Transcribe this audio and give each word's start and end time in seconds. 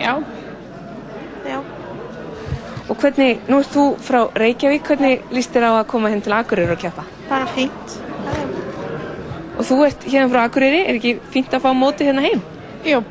Já. 0.00 0.14
Já. 1.46 1.60
Og 2.90 2.96
hvernig, 2.98 3.38
nú 3.46 3.60
ert 3.62 3.70
þú 3.70 3.84
frá 4.02 4.20
Reykjavík, 4.34 4.88
hvernig 4.88 5.28
líst 5.34 5.52
þér 5.54 5.68
á 5.70 5.72
að 5.78 5.88
koma 5.92 6.10
henn 6.10 6.22
til 6.24 6.34
Akureyri 6.34 6.74
og 6.74 6.80
keppa? 6.82 7.04
Bara 7.28 7.46
fínt. 7.54 7.96
Og 9.60 9.66
þú 9.68 9.78
ert 9.86 10.06
hérna 10.08 10.26
frá 10.32 10.42
Akureyri, 10.48 10.82
er 10.88 10.98
ekki 10.98 11.14
fínt 11.30 11.54
að 11.54 11.66
fá 11.68 11.70
móti 11.76 12.08
hérna 12.08 12.24
heim? 12.24 12.42
Jú, 12.88 13.02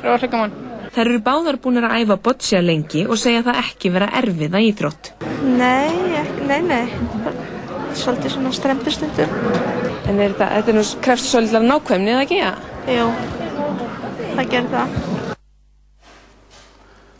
það 0.00 0.10
var 0.10 0.24
hluka 0.24 0.40
mann. 0.42 0.60
Þær 0.94 1.10
eru 1.10 1.22
báðar 1.26 1.56
búin 1.62 1.82
að 1.82 1.96
æfa 2.00 2.16
boccia 2.22 2.60
lengi 2.62 3.04
og 3.06 3.18
segja 3.18 3.42
það 3.46 3.62
ekki 3.64 3.90
vera 3.94 4.10
erfiða 4.20 4.62
íþrótt. 4.62 5.10
Nei, 5.58 5.90
ekki, 6.20 6.46
nei, 6.50 6.60
nei. 6.66 6.84
Svolítið 7.94 8.36
svona 8.36 8.54
strempustundur. 8.54 9.34
En 10.08 10.18
er 10.18 10.34
þetta, 10.34 10.50
þetta 10.56 10.72
er 10.72 10.78
nú 10.78 10.86
krefst 11.04 11.30
svolítið 11.30 11.68
nákvæmni, 11.70 12.14
eða 12.14 12.24
ekki? 12.26 12.40
Jú, 12.94 13.10
það 14.34 14.50
gerir 14.54 14.72
það. 14.74 15.13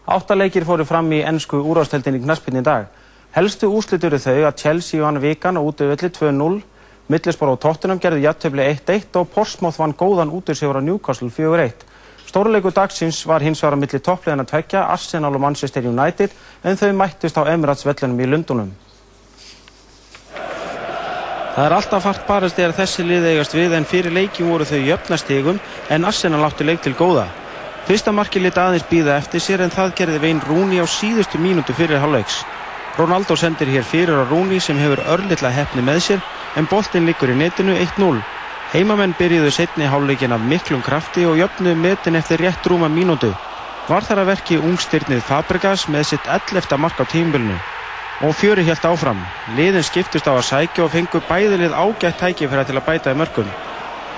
Áttaleikir 0.04 0.66
fóru 0.68 0.84
fram 0.84 1.08
í 1.16 1.22
ennsku 1.24 1.62
úrástöldinni 1.64 2.20
knaspinn 2.20 2.60
í 2.60 2.62
dag. 2.64 2.90
Helstu 3.32 3.70
úrslit 3.72 4.04
eru 4.04 4.18
þau 4.20 4.44
að 4.44 4.58
Chelsea 4.60 5.00
vann 5.00 5.16
vikan 5.22 5.56
og 5.56 5.70
útöfelli 5.70 6.10
2-0, 6.12 6.58
Middlesbrough 7.08 7.56
og 7.56 7.60
Tottenham 7.60 8.00
gerði 8.00 8.26
jættöfli 8.26 8.66
1-1 8.68 9.16
og 9.20 9.30
Portsmouth 9.32 9.80
vann 9.80 9.96
góðan 9.96 10.32
útöðsífur 10.32 10.76
á 10.76 10.84
Newcastle 10.84 11.28
4-1. 11.32 11.86
Stórleiku 12.28 12.72
dagsins 12.72 13.22
var 13.26 13.40
hins 13.44 13.62
vegar 13.62 13.76
á 13.76 13.80
milli 13.80 14.00
toppleðina 14.00 14.44
tvekja, 14.48 14.86
Arsenal 14.92 15.34
og 15.34 15.40
Manchester 15.40 15.84
United, 15.88 16.32
en 16.64 16.76
þau 16.76 16.92
mættust 16.96 17.36
á 17.40 17.48
Emirates 17.48 17.84
vellunum 17.88 18.20
í 18.20 18.28
Lundunum. 18.28 18.72
Það 21.54 21.64
er 21.64 21.76
alltaf 21.76 22.04
fart 22.04 22.26
barast 22.28 22.56
þegar 22.58 22.76
þessi 22.76 23.06
lið 23.06 23.30
eigast 23.30 23.56
við 23.56 23.76
en 23.78 23.88
fyrir 23.88 24.12
leikjum 24.12 24.52
voru 24.52 24.68
þau 24.68 24.80
jöfnastegum 24.84 25.60
en 25.88 26.04
Arsenal 26.04 26.44
átti 26.44 26.66
leik 26.66 26.82
til 26.82 26.92
góða. 26.98 27.28
Fyrsta 27.84 28.14
marki 28.16 28.40
lit 28.40 28.56
aðeins 28.56 28.86
býða 28.88 29.18
eftir 29.20 29.42
sér 29.44 29.60
en 29.60 29.72
það 29.72 29.90
gerði 29.98 30.20
veginn 30.22 30.38
Rúni 30.48 30.78
á 30.80 30.88
síðustu 30.88 31.36
mínútu 31.36 31.74
fyrir 31.76 32.00
halvleiks. 32.00 32.38
Ronaldo 32.96 33.36
sendir 33.36 33.68
hér 33.68 33.84
fyrir 33.84 34.16
á 34.16 34.24
Rúni 34.24 34.56
sem 34.56 34.78
hefur 34.80 35.02
örlittla 35.04 35.50
hefni 35.52 35.84
með 35.84 36.00
sér 36.06 36.22
en 36.56 36.68
boltinn 36.70 37.04
liggur 37.04 37.34
í 37.34 37.36
netinu 37.36 37.76
1-0. 37.76 38.22
Heimamenn 38.72 39.12
byrjuðu 39.18 39.52
setni 39.52 39.84
hálfleikin 39.84 40.32
af 40.32 40.40
miklum 40.40 40.80
krafti 40.80 41.26
og 41.28 41.36
jöfnuðu 41.36 41.76
metin 41.76 42.16
eftir 42.16 42.40
rétt 42.40 42.64
rúma 42.64 42.88
mínútu. 42.88 43.34
Var 43.84 44.08
þar 44.08 44.24
að 44.24 44.30
verki 44.32 44.60
ungstyrnið 44.64 45.20
Fabregas 45.28 45.84
með 45.92 46.08
sitt 46.14 46.24
11. 46.24 46.80
mark 46.80 46.96
á 46.96 47.04
tímbilinu. 47.04 47.60
Og 48.24 48.32
fjöri 48.32 48.64
helt 48.64 48.88
áfram. 48.88 49.20
Liðin 49.58 49.84
skiptust 49.84 50.24
á 50.24 50.32
að 50.32 50.46
sækja 50.48 50.88
og 50.88 50.92
fengu 50.96 51.20
bæðilið 51.28 51.76
ágætt 51.76 52.16
tækifæra 52.22 52.64
til 52.64 52.80
að 52.80 52.86
bæta 52.88 53.12
í 53.12 53.20
mörgum. 53.20 53.56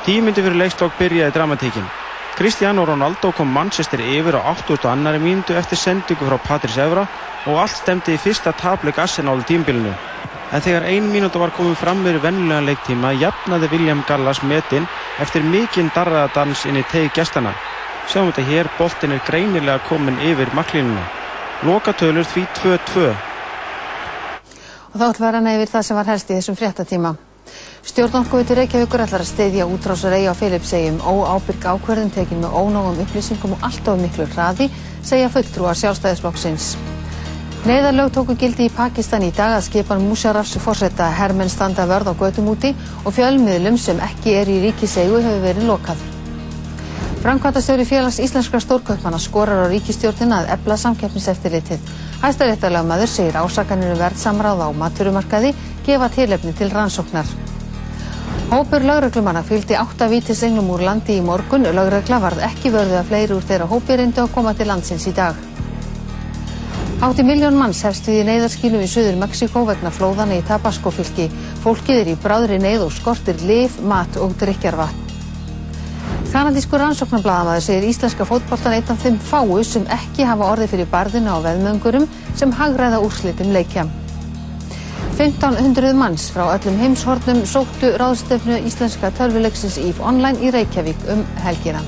Tímyndi 0.07 0.45
fyrir 0.45 0.61
leikslokk 0.63 1.01
byrjaði 1.01 1.35
dramatíkin. 1.35 1.95
Cristiano 2.37 2.85
Ronaldo 2.85 3.33
kom 3.33 3.49
Manchester 3.49 3.97
yfir 3.97 4.37
á 4.37 4.45
82. 4.45 5.17
mínútu 5.19 5.57
eftir 5.57 5.79
sendingu 5.81 6.21
frá 6.29 6.37
Patrice 6.37 6.83
Evra 6.85 7.07
og 7.49 7.57
allt 7.57 7.73
stemdi 7.79 8.13
í 8.13 8.21
fyrsta 8.21 8.53
tapleik 8.53 8.99
Arsenal 9.01 9.41
tímbilinu. 9.49 9.95
En 10.53 10.61
þegar 10.61 10.85
ein 10.85 11.09
mínúta 11.09 11.41
var 11.41 11.55
komið 11.57 11.79
fram 11.81 12.03
með 12.05 12.21
vennulega 12.21 12.61
leiktíma 12.61 13.15
jafnaði 13.17 13.71
William 13.73 14.05
Gallas 14.05 14.43
metin 14.45 14.85
eftir 15.19 15.49
mikinn 15.49 15.89
darraðadans 15.97 16.67
inn 16.69 16.77
í 16.77 16.85
tegi 16.93 17.09
gestana. 17.17 17.55
Sjáum 18.13 18.29
þetta 18.29 18.45
hér, 18.51 18.69
boltin 18.77 19.17
er 19.17 19.25
greinilega 19.25 19.81
komin 19.89 20.21
yfir 20.21 20.53
maklínuna. 20.53 21.07
Lokatölur 21.65 22.29
því 22.35 22.45
2-2. 22.61 23.07
Og 24.93 25.01
þá 25.01 25.09
ætlum 25.09 25.25
við 25.25 25.31
að 25.31 25.35
ranna 25.39 25.57
yfir 25.57 25.73
það 25.73 25.89
sem 25.89 25.97
var 25.97 26.13
helst 26.13 26.31
í 26.31 26.37
þessum 26.37 26.61
fréttatíma. 26.61 27.17
Stjórnarkvötu 27.87 28.57
Reykjavíkur 28.59 29.05
ætlar 29.05 29.23
að 29.23 29.31
steyðja 29.31 29.69
útrásar 29.71 30.17
eigi 30.17 30.27
á 30.29 30.35
Filipsegjum 30.35 30.99
óábyrg 31.01 31.69
ákverðin 31.71 32.11
tekin 32.15 32.43
með 32.43 32.57
ónágum 32.59 32.99
upplýsingum 33.05 33.55
og 33.57 33.67
allt 33.69 33.89
of 33.89 34.01
miklu 34.03 34.27
hraði, 34.35 34.67
segja 35.07 35.31
fulltrúar 35.31 35.79
sjálfstæðisflokksins. 35.79 36.75
Neiðarlög 37.67 38.13
tóku 38.15 38.37
gildi 38.39 38.69
í 38.69 38.75
Pakistan 38.75 39.25
í 39.27 39.33
dag 39.35 39.57
að 39.57 39.65
skipan 39.67 40.05
Musharrafs 40.07 40.59
forsetta 40.63 41.09
hermenn 41.19 41.51
standa 41.51 41.87
vörð 41.91 42.13
á 42.13 42.15
götum 42.21 42.51
úti 42.53 42.71
og 43.03 43.15
fjölmiðlum 43.17 43.79
sem 43.79 44.03
ekki 44.07 44.37
er 44.39 44.51
í 44.51 44.61
ríkisegu 44.69 45.19
hefur 45.19 45.43
verið 45.43 45.67
lokað. 45.71 46.05
Frankvæntastjóri 47.25 47.83
félags 47.89 48.21
íslenskra 48.23 48.61
stórkaupmanna 48.63 49.19
skorar 49.19 49.65
á 49.67 49.73
ríkistjórnina 49.73 50.45
að 50.45 50.53
ebla 50.55 50.77
samkeppniseftirlitið. 50.79 51.89
Hæstaréttarlagmaður 52.23 53.11
segir 53.11 53.39
ásakanir 53.41 53.97
um 53.97 53.99
verðsamráð 53.99 54.63
á 54.63 54.69
maturumarkaði 54.71 55.51
gefa 55.87 56.09
tilefni 56.13 56.53
til 56.59 56.71
rannsóknar. 56.75 57.29
Hópur 58.51 58.85
lauruglumanna 58.87 59.43
fylgdi 59.43 59.75
átta 59.75 60.07
vítisenglum 60.11 60.71
úr 60.71 60.85
landi 60.87 61.17
í 61.19 61.23
morgun. 61.23 61.67
Laurugla 61.75 62.21
varð 62.23 62.45
ekki 62.47 62.71
vörðu 62.75 63.01
að 63.01 63.09
fleiri 63.11 63.35
úr 63.35 63.47
þeirra 63.47 63.67
hópi 63.71 63.97
reyndu 63.99 64.23
að 64.23 64.35
koma 64.35 64.55
til 64.55 64.69
landsins 64.71 65.07
í 65.11 65.15
dag. 65.15 65.41
Hátti 67.01 67.27
miljón 67.27 67.59
manns 67.59 67.83
hefst 67.85 68.07
við 68.09 68.23
í 68.23 68.29
neyðarskílu 68.31 68.79
í 68.81 68.87
söður 68.89 69.19
Mexiko 69.21 69.65
vegna 69.69 69.91
flóðana 69.93 70.39
í 70.39 70.45
Tabasco 70.47 70.95
fylki. 70.95 71.27
Fólkið 71.65 72.01
er 72.05 72.13
í 72.15 72.17
bráðri 72.23 72.61
neyð 72.63 72.87
og 72.87 72.95
skortir 72.95 73.43
lif, 73.45 73.81
mat 73.83 74.17
og 74.17 74.39
drikjarvatn. 74.41 75.03
Kanadískur 76.37 76.83
rannsóknarbladamaður 76.83 77.63
segir 77.65 77.87
íslenska 77.89 78.25
fótboltan 78.29 78.75
einn 78.77 78.91
af 78.93 78.99
þeim 79.01 79.21
fáu 79.25 79.63
sem 79.65 79.87
ekki 79.89 80.27
hafa 80.29 80.51
orði 80.53 80.67
fyrir 80.69 80.91
barðina 80.93 81.37
á 81.37 81.45
veðmöngurum 81.45 82.05
sem 82.37 82.53
hagræða 82.53 83.01
úrslitum 83.05 83.55
leikja. 83.57 83.87
1500 85.17 85.95
manns 85.97 86.27
frá 86.29 86.45
öllum 86.53 86.77
heimshornum 86.77 87.45
sóttu 87.49 87.95
ráðstefnu 87.97 88.61
íslenska 88.69 89.15
tölvuleiksins 89.17 89.81
EVE 89.81 90.05
Online 90.05 90.45
í 90.45 90.53
Reykjavík 90.53 91.07
um 91.15 91.25
helgina. 91.41 91.81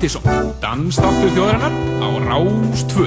Partisón, 0.00 0.24
dansdáttu 0.64 1.28
þjóðarinnar 1.36 1.74
á 2.00 2.08
Rástvö. 2.24 3.04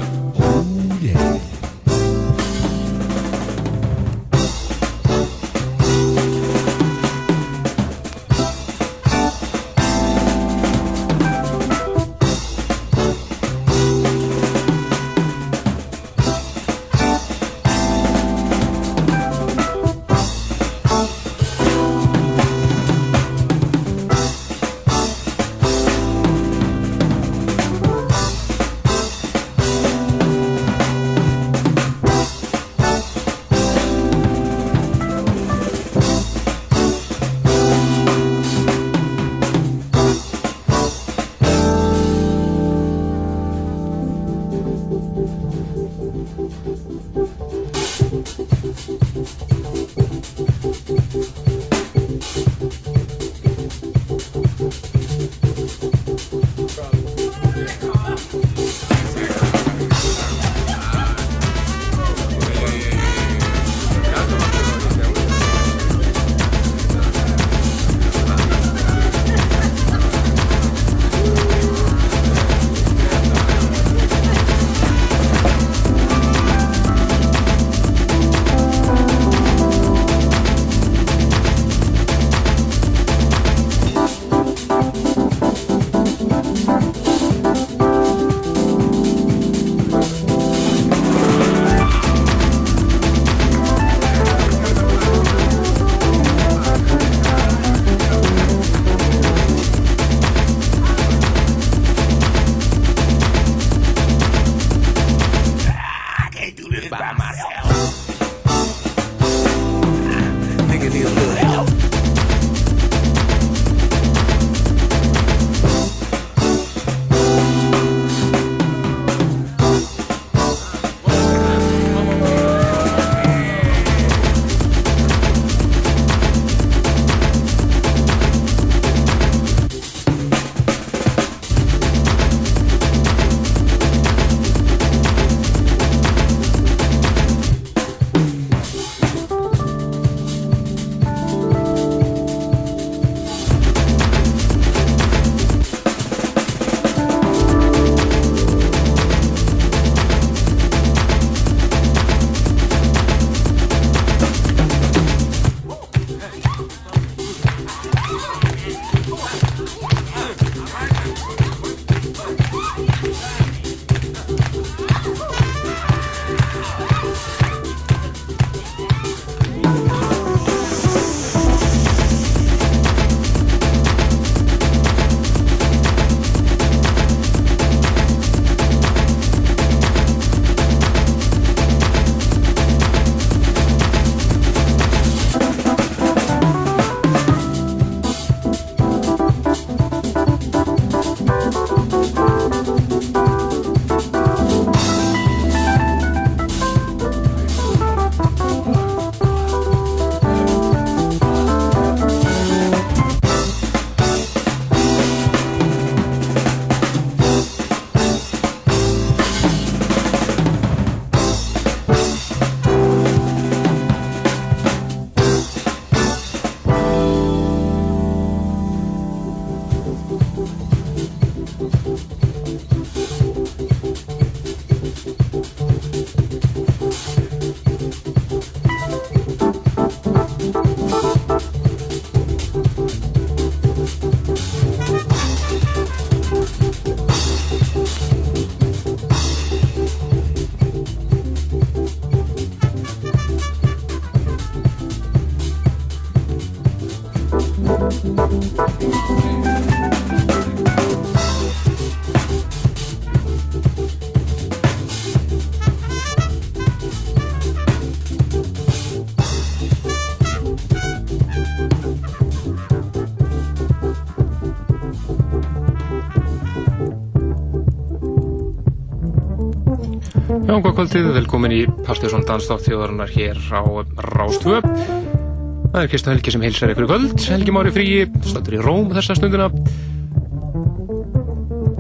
Já, 270.54 270.60
hvað 270.62 270.74
kvöldið, 270.78 271.08
velkomin 271.16 271.54
í 271.56 271.62
Pastusson 271.82 272.28
Danstátt 272.30 272.68
þjóðarinnar 272.68 273.10
hér 273.10 273.40
á 273.58 273.66
Rástvö. 274.06 274.60
Það 274.62 275.80
er 275.80 275.88
Kristján 275.90 276.14
Helgi 276.14 276.34
sem 276.36 276.44
heilsar 276.46 276.74
ykkur 276.76 276.86
í 276.86 276.90
kvöld. 276.92 277.24
Helgi 277.26 277.56
Mári 277.56 277.72
fríi, 277.74 278.04
stöndur 278.22 278.60
í 278.60 278.62
Róm 278.62 278.92
þessa 278.94 279.16
stundina. 279.18 279.48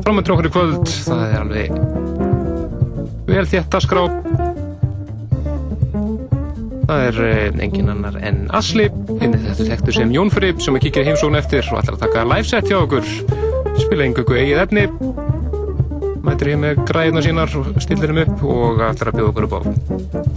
Framöndur 0.07 0.33
okkur 0.33 0.49
í 0.49 0.53
kvöld, 0.57 0.89
það 1.05 1.21
er 1.27 1.37
alveg 1.43 1.69
vel 3.29 3.45
þétt 3.53 3.77
að 3.77 3.85
skrá. 3.85 4.03
Það 6.89 7.05
er 7.11 7.23
eh, 7.29 7.63
engin 7.67 7.93
annar 7.93 8.17
en 8.25 8.47
Asli, 8.57 8.89
inn 9.19 9.37
í 9.37 9.43
þetta 9.51 9.69
þekktu 9.69 9.99
sem 10.01 10.17
Jón 10.17 10.33
Frip 10.33 10.65
sem 10.65 10.81
er 10.81 10.87
kikið 10.87 11.11
heimsókn 11.11 11.37
eftir 11.43 11.69
og 11.69 11.83
ætlar 11.83 12.01
að 12.01 12.07
taka 12.07 12.25
live 12.33 12.49
set 12.49 12.73
hjá 12.73 12.81
okkur. 12.81 13.05
Spila 13.85 14.09
einhverju 14.09 14.41
eigið 14.41 14.65
efni 14.65 15.12
mætir 16.43 16.57
hér 16.57 16.59
með 16.59 16.79
græðina 16.89 17.21
sínar 17.23 17.51
og 17.55 17.77
stillir 17.79 18.11
þeim 18.11 18.17
upp 18.23 18.41
og 18.51 18.81
ætlar 18.83 19.11
að 19.11 19.19
bjóða 19.19 19.29
okkur 19.31 19.45
upp 19.47 19.53
á 19.55 19.59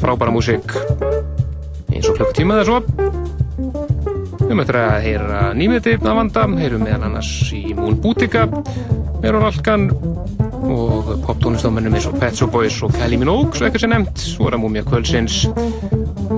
frábæra 0.02 0.34
músík. 0.34 0.74
Eins 1.90 2.06
og 2.06 2.18
klukkutíma 2.18 2.60
eða 2.60 2.66
svo. 2.68 2.78
Við 4.46 4.54
möttum 4.54 4.78
að 4.78 5.00
heyra 5.02 5.40
nýmiðti 5.56 5.96
að 5.98 6.18
vanda, 6.20 6.44
heyrum 6.60 6.84
meðan 6.86 7.08
annars 7.08 7.32
í 7.56 7.74
Moon 7.74 7.98
Boutica 7.98 8.44
Meron 9.24 9.48
Alkan 9.48 9.88
og 10.66 11.10
poptónlistámennum 11.26 11.96
eins 11.98 12.06
og 12.06 12.20
Pet 12.20 12.38
Shop 12.38 12.54
Boys 12.54 12.78
og 12.86 12.94
Kelly 12.94 13.18
Minogue 13.18 13.56
svo 13.56 13.66
eitthvað 13.66 13.82
sem 13.82 13.94
nefnt, 13.96 14.22
svo 14.22 14.46
er 14.46 14.58
að 14.58 14.62
múmja 14.62 14.86
kvöldsins 14.86 15.40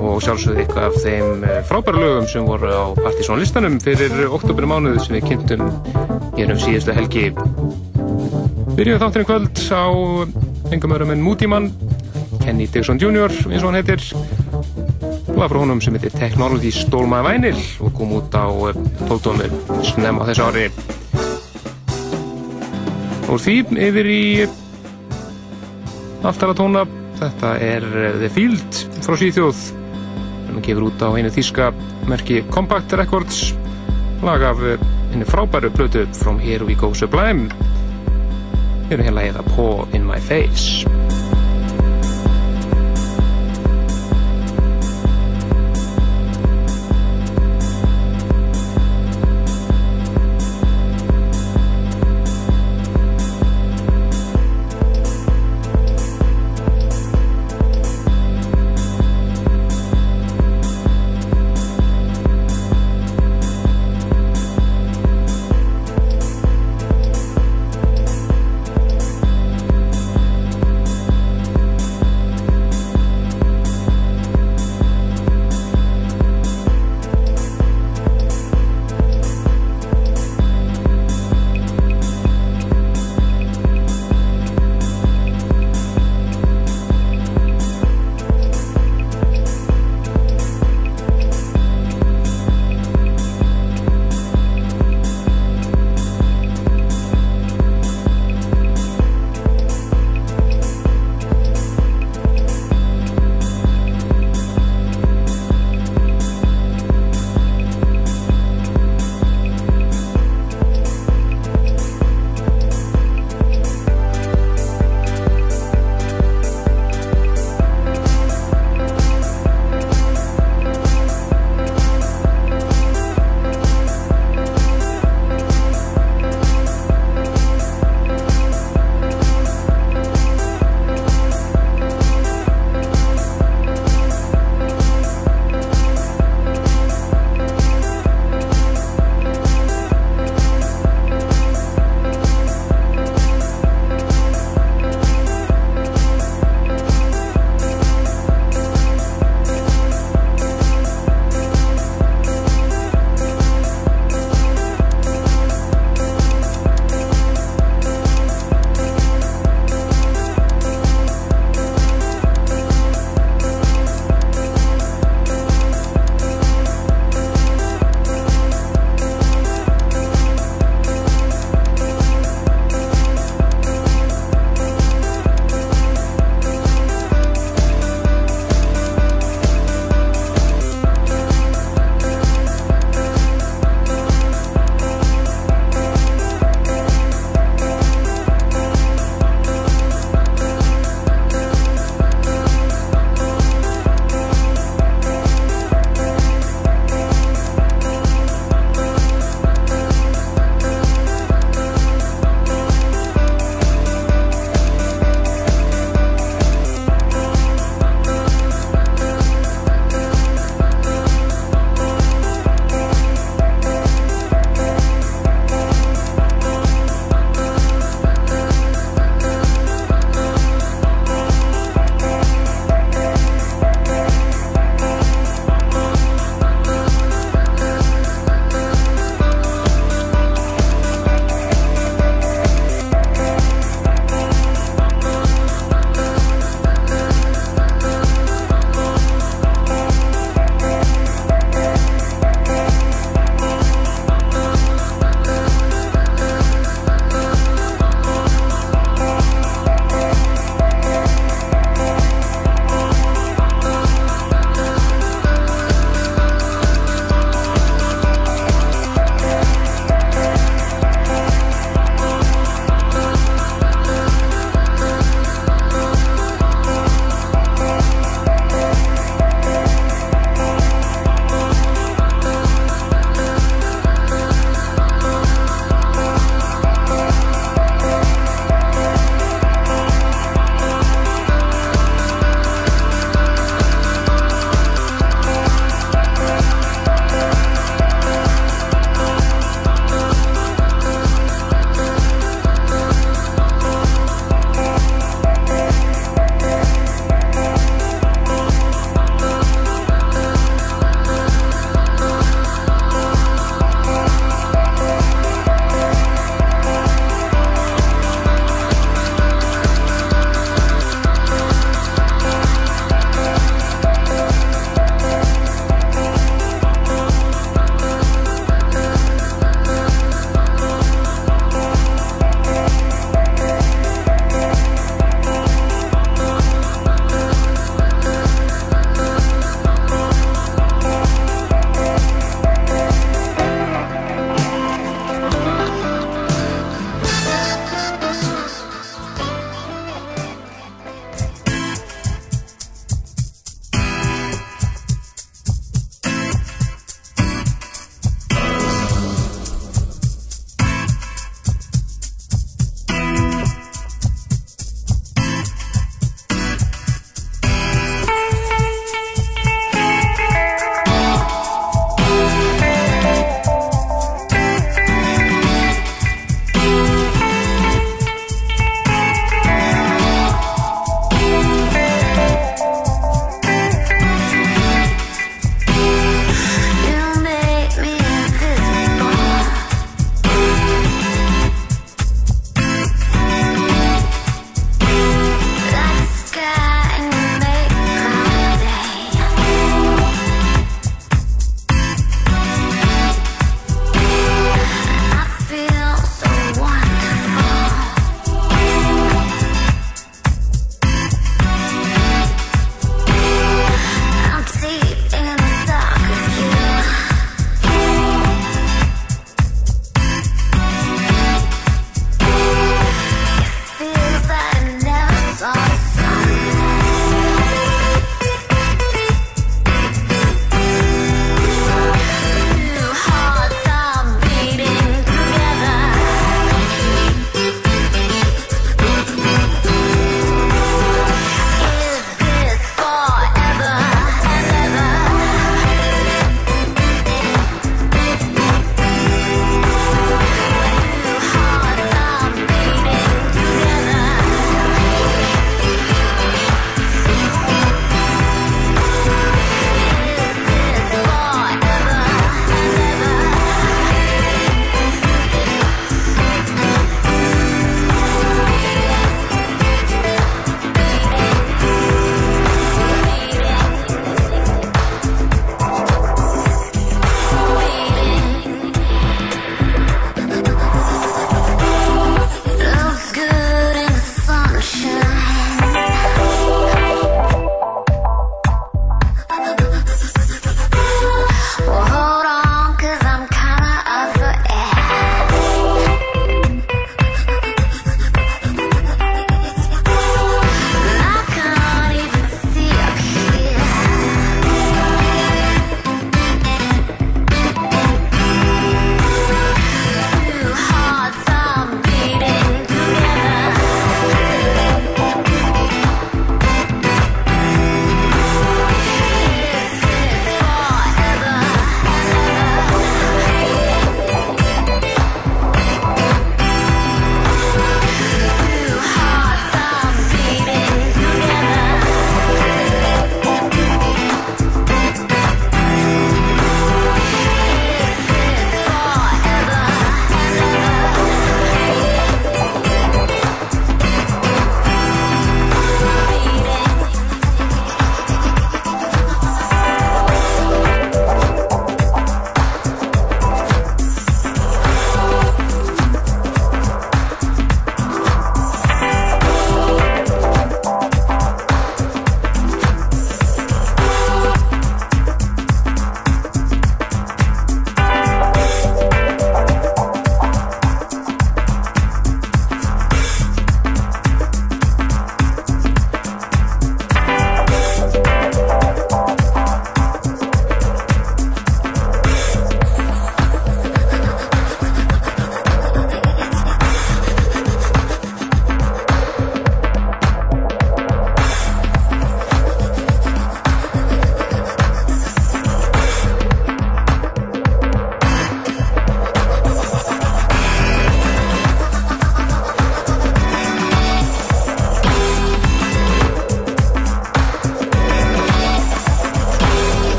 og 0.00 0.22
sjálfsögðu 0.24 0.62
eitthvað 0.62 0.86
af 0.88 0.98
þeim 1.04 1.44
eh, 1.44 1.60
frábæra 1.68 2.00
lögum 2.00 2.28
sem 2.30 2.48
voru 2.48 2.72
á 2.72 2.84
partysónlistanum 3.00 3.76
fyrir 3.84 4.32
oktober 4.32 4.68
mánuð 4.70 5.02
sem 5.04 5.18
við 5.18 5.34
kynntum 5.34 5.66
hér 6.38 6.54
um 6.54 6.62
síðustu 6.62 6.96
helgi 6.96 7.28
Byrjuðu 8.80 9.00
þátturinn 9.02 9.26
kvöld 9.28 9.58
á 9.76 9.84
engum 10.72 10.92
öðrum 10.96 11.10
en 11.12 11.20
Moodyman, 11.20 11.66
Kenny 12.40 12.64
Dixon 12.64 12.96
Jr. 12.96 13.28
eins 13.28 13.60
og 13.60 13.66
hann 13.68 13.76
heitir. 13.76 14.00
Lag 15.36 15.50
frá 15.52 15.58
honum 15.60 15.82
sem 15.84 15.98
heitir 15.98 16.14
Technology 16.14 16.70
Stole 16.72 17.04
My 17.10 17.18
Vinyl 17.26 17.58
og 17.84 17.92
kom 17.98 18.14
út 18.16 18.32
á 18.32 18.48
12. 19.04 19.50
snem 19.84 20.16
á 20.16 20.24
þessu 20.30 20.46
ári. 20.48 20.64
Og 23.28 23.36
því 23.44 23.58
yfir 23.84 24.08
í 24.08 24.22
alltaf 26.24 26.48
að 26.48 26.56
tóna, 26.62 26.86
þetta 27.20 27.50
er 27.60 27.84
The 28.16 28.30
Field 28.32 28.80
frá 29.04 29.12
Svíþjóð 29.12 29.60
sem 29.60 30.54
hann 30.54 30.64
gefur 30.64 30.88
út 30.88 31.04
á 31.04 31.12
einu 31.12 31.28
þíska 31.28 31.68
merki 32.08 32.40
Compact 32.48 32.96
Records 32.96 33.50
lag 34.24 34.40
af 34.40 34.64
henni 35.12 35.28
frábæru 35.28 35.68
blötu 35.76 36.08
From 36.16 36.40
Here 36.40 36.64
We 36.64 36.80
Go 36.80 36.94
Sublime 36.96 37.52
Við 38.90 38.96
erum 38.96 39.06
hérna 39.06 39.22
að 39.22 39.28
eða 39.30 39.42
Paw 39.54 39.84
in 39.94 40.02
My 40.02 40.18
Face. 40.18 41.09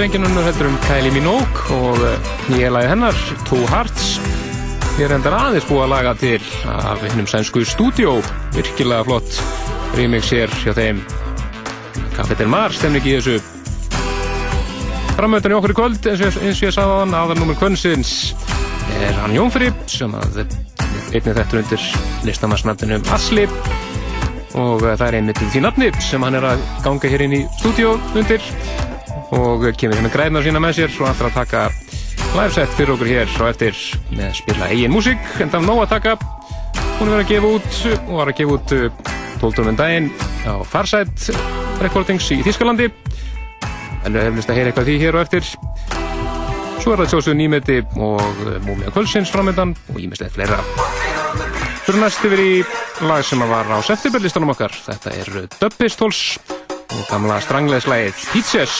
Er 0.00 0.06
engin 0.06 0.24
unnur 0.24 0.46
heldur 0.46 0.68
um 0.70 0.76
Kylie 0.86 1.10
Minogue 1.12 1.74
og 1.76 1.98
eh, 2.08 2.28
nýja 2.48 2.70
lagi 2.72 2.88
hennar, 2.88 3.16
Two 3.44 3.66
Hearts. 3.68 4.14
Ég 4.96 5.02
er 5.04 5.12
endar 5.12 5.34
aðeins 5.36 5.66
búið 5.68 5.82
að 5.84 5.90
laga 5.92 6.14
til 6.16 6.38
af 6.72 7.02
hinnum 7.04 7.28
sænsku 7.28 7.66
stúdjó, 7.68 8.14
virkilega 8.54 9.04
flott 9.04 9.40
remix 9.98 10.30
hér 10.32 10.52
hjá 10.62 10.72
þeim. 10.78 11.02
Del 12.30 12.48
Mar 12.48 12.72
stemning 12.72 13.04
í 13.04 13.18
þessu. 13.18 13.36
Framöðan 15.18 15.52
í 15.52 15.58
okkur 15.58 15.74
í 15.74 15.78
kvöld, 15.82 16.10
eins 16.14 16.24
og, 16.24 16.40
ég 16.48 16.56
sagði 16.56 16.80
á 16.80 17.00
hann, 17.02 17.16
aðarnúmer 17.20 17.60
kvöndsins 17.60 18.14
er 19.04 19.20
hann 19.20 19.36
Jónfrip 19.36 19.84
sem 19.90 20.16
að 20.16 20.44
einnig 20.46 21.28
þetta 21.28 21.60
undir 21.60 21.88
listamannsnafninu 22.24 23.02
Asli 23.12 23.44
og 24.56 24.82
það 24.82 25.08
er 25.10 25.20
einmitt 25.20 25.44
því 25.44 25.66
nafni 25.66 25.92
sem 26.02 26.24
hann 26.24 26.40
er 26.40 26.52
að 26.54 26.68
ganga 26.86 27.12
hér 27.12 27.26
inn 27.28 27.40
í 27.42 27.46
stúdíu 27.60 27.98
undir 28.16 28.48
og 29.36 29.64
kemur 29.78 29.98
hérna 29.98 30.10
græðna 30.12 30.42
sína 30.44 30.62
með 30.62 30.80
sér 30.80 30.96
og 30.98 31.08
alltaf 31.10 31.28
að 31.30 31.36
taka 31.38 31.62
liveset 32.34 32.74
fyrir 32.76 32.94
okkur 32.94 33.10
hér 33.10 33.32
og 33.40 33.48
eftir 33.50 33.78
með 34.10 34.26
að 34.28 34.36
spila 34.40 34.68
eigin 34.70 34.94
músík 34.94 35.30
en 35.42 35.52
það 35.52 35.60
er 35.60 35.66
nóg 35.66 35.82
að 35.84 35.92
taka. 35.94 36.16
Hún 36.98 37.08
er 37.08 37.14
verið 37.14 37.24
að 37.24 37.30
gefa 37.30 37.52
út 37.54 37.78
og 38.00 38.12
var 38.18 38.30
að 38.30 38.38
gefa 38.40 38.56
út 38.56 38.74
12. 39.40 39.68
Um 39.70 39.78
daginn 39.78 40.10
á 40.44 40.54
Farside 40.68 41.38
Recordings 41.80 42.28
í 42.34 42.40
Þískalandi 42.44 42.90
en 42.90 44.14
við 44.14 44.22
hefum 44.22 44.40
list 44.40 44.52
að 44.52 44.60
heyra 44.60 44.72
eitthvað 44.72 44.90
því 44.90 44.98
hér 45.04 45.18
og 45.18 45.24
eftir. 45.24 45.50
Svo 46.80 46.94
er 46.94 47.02
það 47.02 47.10
sjósuð 47.12 47.36
nýmeti 47.36 47.78
og 48.00 48.44
múmið 48.64 48.92
kvöldsins 48.94 49.32
framöndan 49.32 49.74
og 49.92 50.00
ímislegt 50.00 50.36
fleira. 50.36 50.60
Fyrir 51.84 52.00
næst 52.00 52.24
yfir 52.24 52.40
í 52.40 52.52
lag 53.08 53.24
sem 53.26 53.42
var 53.50 53.68
á 53.68 53.78
septemberlistanum 53.84 54.52
okkar. 54.54 54.74
Þetta 54.86 55.14
er 55.16 55.46
Dubbistols 55.58 56.22
og 56.90 57.04
gamla 57.10 57.40
strangleðslægið 57.44 58.24
Pizzas 58.32 58.76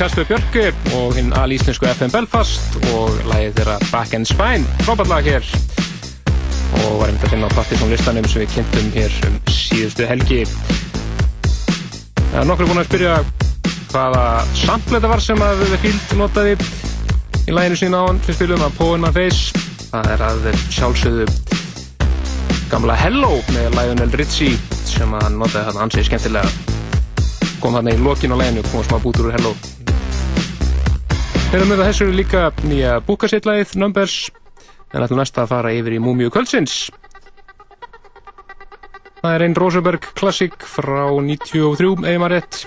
Kasper 0.00 0.24
Björku 0.24 0.62
og 0.96 1.10
hinn 1.12 1.34
alíslensku 1.36 1.84
FM 1.84 2.08
Belfast 2.14 2.78
og 2.94 3.18
lagið 3.28 3.58
þeirra 3.58 3.74
Back 3.90 4.14
and 4.16 4.24
Spine. 4.24 4.64
Frábært 4.86 5.10
lag 5.10 5.26
hér. 5.28 5.44
Og 6.78 6.94
var 7.02 7.10
einmitt 7.10 7.26
að 7.26 7.34
finna 7.34 7.50
á 7.50 7.52
Partisan 7.52 7.90
listanum 7.92 8.24
sem 8.24 8.40
við 8.40 8.54
kynntum 8.54 8.86
hér 8.94 9.16
um 9.28 9.34
síðustu 9.52 10.06
helgi. 10.08 10.38
Það 12.30 12.38
er 12.40 12.48
nokkur 12.48 12.70
búin 12.70 12.80
að 12.80 12.88
spyrja 12.88 13.18
hvaða 13.90 14.22
sample 14.62 14.94
þetta 14.94 15.10
var 15.10 15.22
sem 15.26 15.44
að 15.44 15.64
The 15.66 15.80
Field 15.82 16.14
notaði 16.16 16.54
í 17.44 17.56
læginu 17.58 17.80
sína 17.82 18.00
á 18.00 18.04
hann 18.08 18.20
sem 18.24 18.38
spilum 18.38 18.64
að 18.64 18.78
Poe 18.78 18.94
in 18.96 19.04
My 19.04 19.10
Face. 19.18 19.66
Það 19.90 20.08
er 20.14 20.24
að 20.30 20.48
sjálfsögðu 20.78 21.26
gamla 22.72 22.96
Hello 23.02 23.34
með 23.52 23.76
Lionel 23.76 24.16
Richie 24.16 24.56
sem 24.88 25.12
að 25.12 25.28
hann 25.28 25.36
notaði 25.42 25.66
þarna. 25.68 25.84
Ansið 25.90 26.08
skemmtilega. 26.08 26.56
Kom 27.60 27.76
þarna 27.76 27.92
í 27.92 28.00
lokin 28.00 28.32
á 28.32 28.40
læginu 28.40 28.64
kom 28.70 28.88
smá 28.88 28.96
bútur 29.04 29.28
úr 29.28 29.36
Hello 29.36 29.52
Þeirra 31.50 31.66
með 31.66 31.80
þessu 31.82 32.04
eru 32.06 32.12
líka 32.14 32.40
nýja 32.62 32.90
búkasittlægið 33.02 33.72
Numbers? 33.82 34.12
En 34.94 35.02
ætlum 35.02 35.18
næsta 35.18 35.42
að 35.42 35.50
fara 35.50 35.72
yfir 35.74 35.96
í 35.96 35.98
Múmiu 35.98 36.30
Kvöldsins. 36.30 36.76
Það 39.18 39.34
er 39.34 39.44
einn 39.48 39.56
Rosenberg 39.58 40.06
klassik 40.14 40.54
frá 40.62 41.08
93 41.10 42.06
eða 42.06 42.22
maður 42.22 42.36
rétt. 42.36 42.60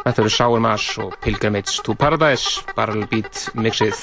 Þetta 0.00 0.24
eru 0.24 0.32
Sour 0.38 0.64
Mass 0.64 0.96
og 1.04 1.12
Pilgrimage 1.20 1.84
to 1.84 1.92
Paradise 1.92 2.64
Barrel 2.72 3.04
Beat 3.12 3.50
mixið 3.52 4.00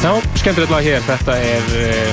Já, 0.00 0.14
skemmtilegt 0.40 0.70
lag 0.72 0.80
hér. 0.80 1.02
Þetta 1.04 1.34
er 1.44 1.66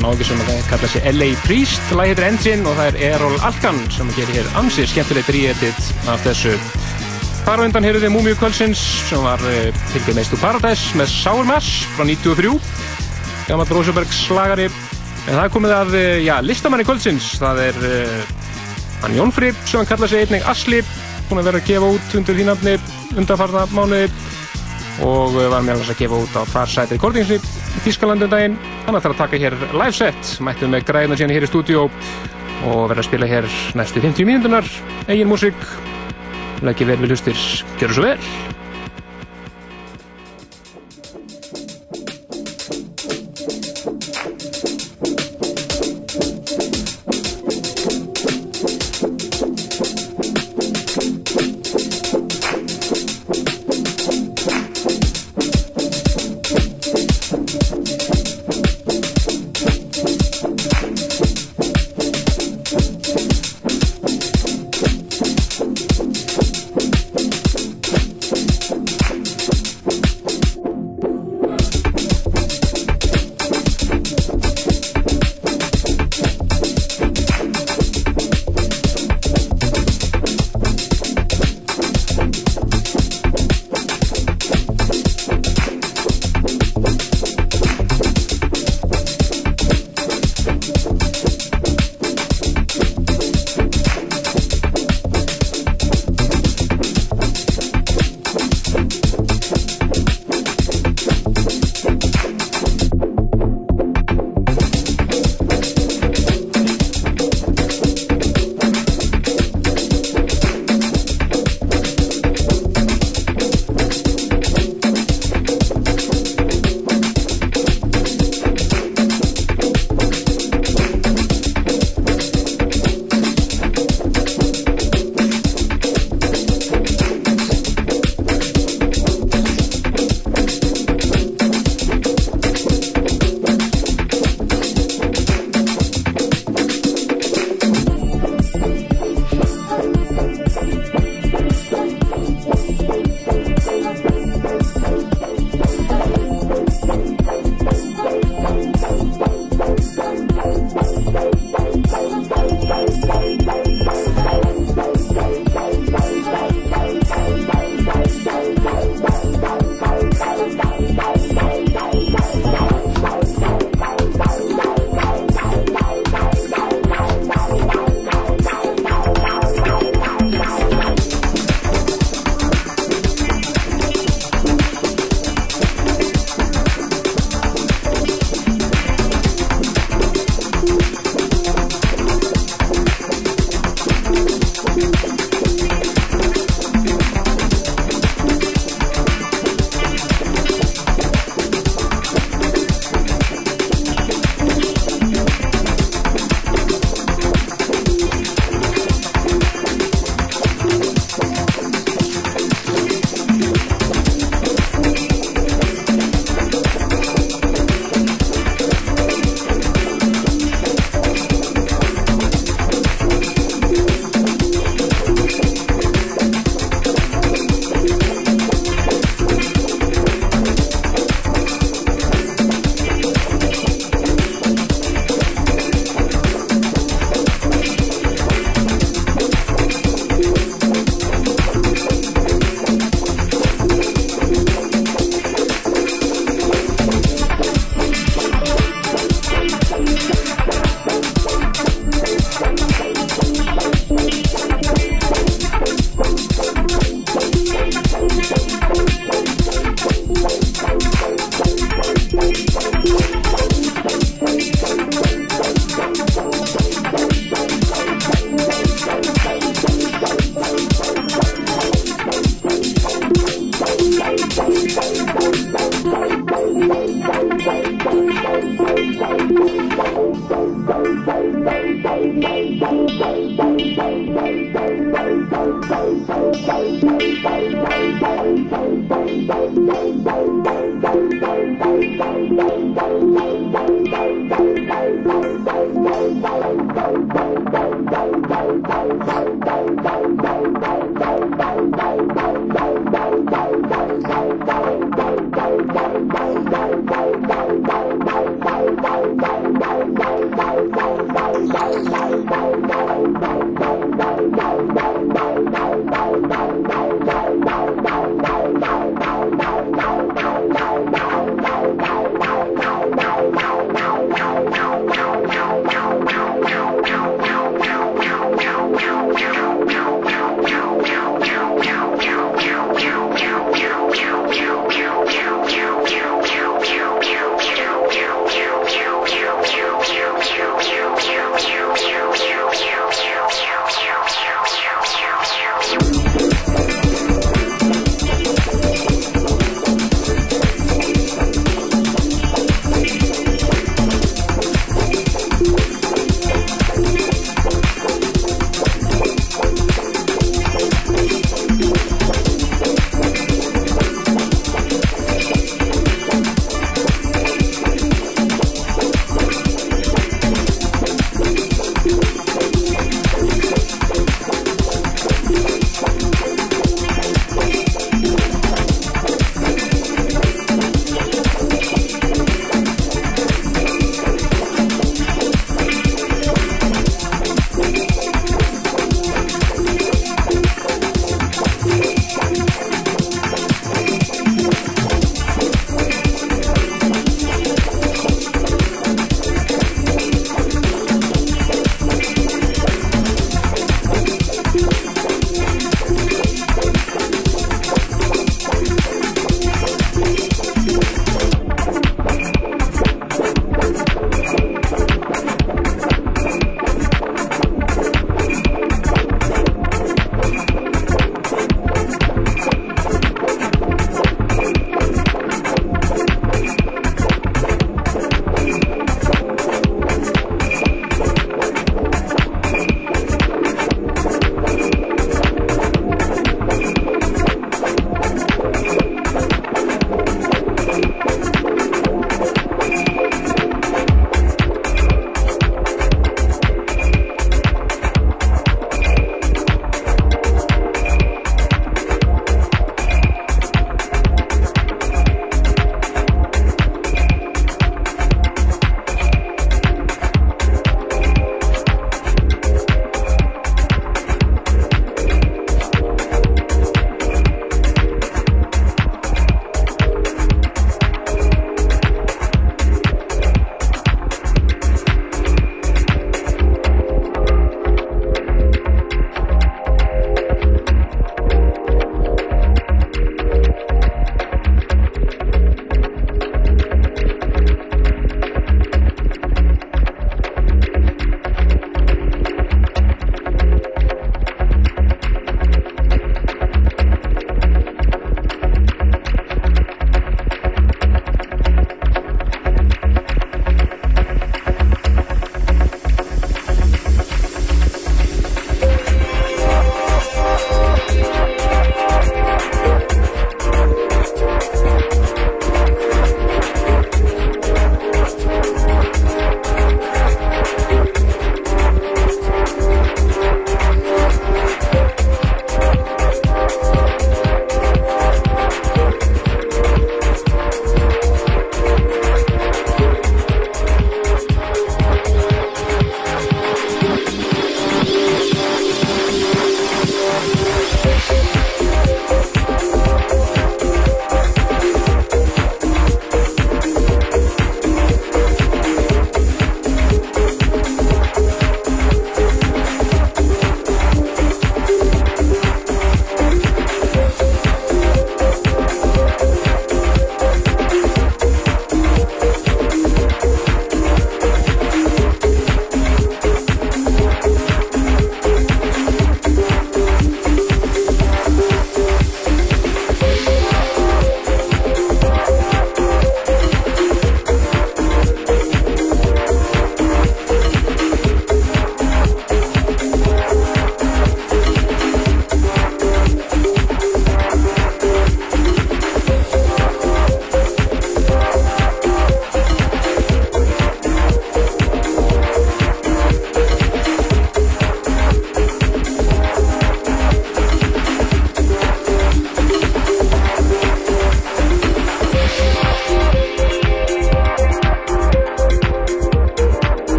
náðu 0.00 0.24
sem 0.24 0.38
að 0.40 0.60
kalla 0.70 0.88
sig 0.88 1.04
LA 1.04 1.26
Priest. 1.42 1.90
Lag 1.92 2.08
heitir 2.08 2.24
Engine 2.24 2.64
og 2.64 2.78
það 2.78 2.86
er 2.88 3.10
Errol 3.10 3.34
Alkan 3.44 3.80
sem 3.92 4.08
gerir 4.16 4.38
hér 4.38 4.46
ansið 4.56 4.86
skemmtilegt 4.88 5.28
re-edit 5.34 5.90
af 6.08 6.22
þessu. 6.24 6.54
Þar 7.44 7.60
á 7.60 7.64
undan 7.66 7.84
heyrðu 7.84 8.06
þið 8.06 8.14
Múmiu 8.14 8.38
Kvölsins 8.40 8.80
sem 9.10 9.20
var 9.20 9.42
uh, 9.44 9.82
Pilgrim 9.90 10.20
Ace 10.22 10.32
to 10.32 10.38
Paradise 10.40 10.96
með 10.96 11.12
Sour 11.12 11.44
Mass 11.44 11.82
frá 11.92 12.06
93. 12.08 12.54
Gammal 13.50 13.68
Rosenberg 13.68 14.16
slagari. 14.16 14.70
En 15.26 15.34
það 15.34 15.42
er 15.42 15.52
komið 15.52 15.74
að, 15.76 15.92
uh, 15.98 16.06
já, 16.24 16.34
listamanni 16.40 16.86
Kvölsins. 16.88 17.34
Það 17.42 17.60
er 17.66 17.82
hann 19.02 19.18
Jón 19.18 19.34
Fripp 19.36 19.60
sem 19.68 19.82
hann 19.82 19.90
kalla 19.92 20.08
sig 20.08 20.24
einnig 20.24 20.48
Asli. 20.48 20.80
Hún 21.28 21.42
er 21.42 21.50
verið 21.50 21.60
að 21.60 21.68
gefa 21.74 21.92
út 21.98 22.16
undir 22.16 22.40
því 22.40 22.48
nafni 22.48 22.78
undanfarna 23.12 23.68
mánuði 23.76 24.08
og 25.04 25.36
var 25.36 25.60
meðal 25.60 25.82
þess 25.82 25.92
að 25.98 26.00
gefa 26.00 26.24
út 26.24 26.40
á 26.40 26.42
Farside 26.48 26.96
Recordingsni 26.96 27.42
í 27.74 27.84
Þískalandum 27.84 28.30
daginn. 28.32 28.56
Hann 28.86 28.98
ætlar 28.98 29.14
að 29.14 29.22
taka 29.24 29.40
hér 29.40 29.58
live 29.74 29.94
set, 29.96 30.34
mættum 30.44 30.74
með 30.74 30.88
græðina 30.88 31.18
síðan 31.18 31.34
hér 31.36 31.46
í 31.46 31.50
stúdíó 31.50 31.86
og 32.64 32.88
verða 32.88 33.02
að 33.02 33.08
spila 33.10 33.28
hér 33.28 33.48
næstu 33.76 34.02
50 34.04 34.28
mínútunar, 34.28 34.68
eigin 35.08 35.30
músík. 35.30 35.68
Lækki 36.64 36.88
vel 36.88 37.00
við 37.02 37.14
hlustir, 37.14 37.46
gjör 37.80 37.96
svo 37.96 38.06
vel. 38.06 38.18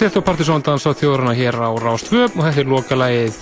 Styrkt 0.00 0.16
og 0.16 0.22
partysóndans 0.24 0.86
á 0.88 0.96
þjóðurna 0.96 1.34
hér 1.36 1.58
á 1.60 1.76
Rást 1.76 2.06
2 2.08 2.22
og 2.30 2.36
þetta 2.40 2.60
er 2.62 2.68
lokalægið 2.72 3.40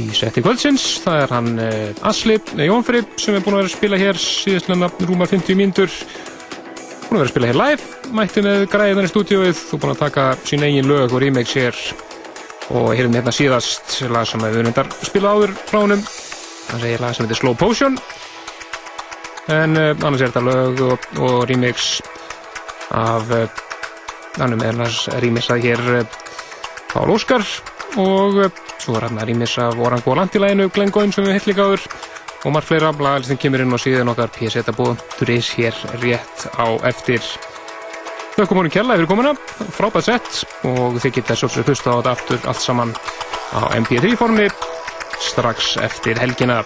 í 0.00 0.04
setti 0.16 0.40
kvöldsins. 0.40 0.84
Það 1.04 1.18
er 1.20 1.32
hann 1.36 1.48
uh, 1.60 2.06
Asli 2.08 2.38
eh, 2.38 2.62
Jónfrið 2.64 3.10
sem 3.20 3.36
er 3.36 3.42
búin 3.44 3.58
að 3.58 3.60
vera 3.60 3.68
að 3.68 3.74
spila 3.74 3.98
hér 4.00 4.20
síðastlega 4.22 4.86
rúmar 5.10 5.28
50 5.28 5.58
mínútur. 5.58 5.92
Búin 7.10 7.10
að 7.10 7.18
vera 7.18 7.26
að 7.26 7.32
spila 7.34 7.50
hér 7.50 7.58
live, 7.60 7.98
mætti 8.16 8.44
með 8.46 8.64
græðan 8.72 9.04
í 9.04 9.10
stúdíóið 9.10 9.60
og 9.68 9.82
búin 9.82 9.92
að 9.92 10.00
taka 10.00 10.24
sín 10.48 10.64
eigin 10.64 10.88
lög 10.88 11.12
og 11.12 11.20
remix 11.26 11.52
hér. 11.60 11.82
Og 12.72 12.86
hér 12.94 13.10
er 13.10 13.18
hérna 13.18 13.34
síðast 13.36 13.92
lag 14.14 14.24
sem 14.30 14.46
við 14.46 14.56
vunundar 14.62 14.88
spila 15.04 15.34
áður 15.36 15.52
frá 15.68 15.82
honum. 15.82 16.06
Það 16.70 16.86
segir 16.86 17.04
lag 17.04 17.18
sem 17.18 17.28
heitir 17.28 17.40
Slow 17.42 17.58
Potion. 17.60 18.00
En 19.52 19.76
uh, 19.76 19.90
annars 19.92 20.24
er 20.24 20.32
þetta 20.32 20.46
lög 20.48 20.82
og, 20.88 21.12
og 21.20 21.44
remix 21.52 21.98
af 22.96 23.28
hann 24.38 24.54
er 24.54 24.58
með 24.58 24.72
annars 24.72 25.04
rýmisað 25.22 25.66
hér 25.66 25.82
uh, 25.98 26.18
Pál 26.92 27.12
Óskar 27.12 27.44
og 28.00 28.38
uh, 28.40 28.50
svo 28.80 28.96
er 28.96 29.08
hann 29.08 29.20
að 29.20 29.32
rýmis 29.32 29.58
af 29.60 29.80
Orango 29.80 30.16
Landilæginu 30.16 30.70
Glengoyne 30.72 31.12
sem 31.14 31.26
við 31.26 31.38
hitt 31.38 31.48
líka 31.50 31.68
áður 31.68 31.86
og 32.42 32.54
margt 32.54 32.68
fleira. 32.70 32.92
Lagalistin 32.92 33.40
kemur 33.40 33.62
inn 33.62 33.74
á 33.74 33.78
síðan 33.80 34.12
okkar 34.12 34.32
pseta.is 34.34 35.50
hér 35.58 35.80
rétt 36.02 36.46
á 36.58 36.66
eftir. 36.88 37.22
Þau 38.32 38.46
komum 38.48 38.64
hún 38.64 38.72
kjalla 38.72 38.96
yfir 38.96 39.10
komuna. 39.10 39.34
Frábært 39.76 40.08
sett 40.08 40.42
og 40.68 40.96
þið 41.02 41.18
geta 41.18 41.36
svo 41.36 41.50
sem 41.52 41.66
hlusta 41.68 41.92
á 41.92 41.98
þetta 42.00 42.14
aftur 42.16 42.46
allt 42.48 42.64
saman 42.64 42.94
á 43.52 43.60
MP3 43.76 44.14
formi 44.16 44.48
strax 45.22 45.76
eftir 45.84 46.18
helgina. 46.18 46.62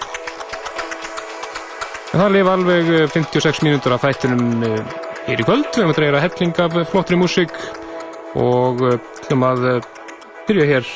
En 2.14 2.22
það 2.22 2.36
lifa 2.38 2.54
alveg 2.56 2.94
uh, 2.94 3.08
56 3.12 3.64
mínútur 3.66 3.96
af 3.96 4.06
þættunum 4.06 4.62
hér 5.26 5.42
í 5.42 5.46
kvöld. 5.46 5.66
Við 5.70 5.82
höfum 5.82 5.92
að 5.92 5.98
dreira 6.00 6.22
helling 6.22 6.60
af 6.62 6.76
flottri 6.90 7.18
músík 7.18 7.54
og 8.38 8.82
uh, 8.84 8.96
hlum 9.26 9.44
að 9.46 9.66
uh, 9.70 9.88
byrja 10.46 10.66
hér 10.70 10.90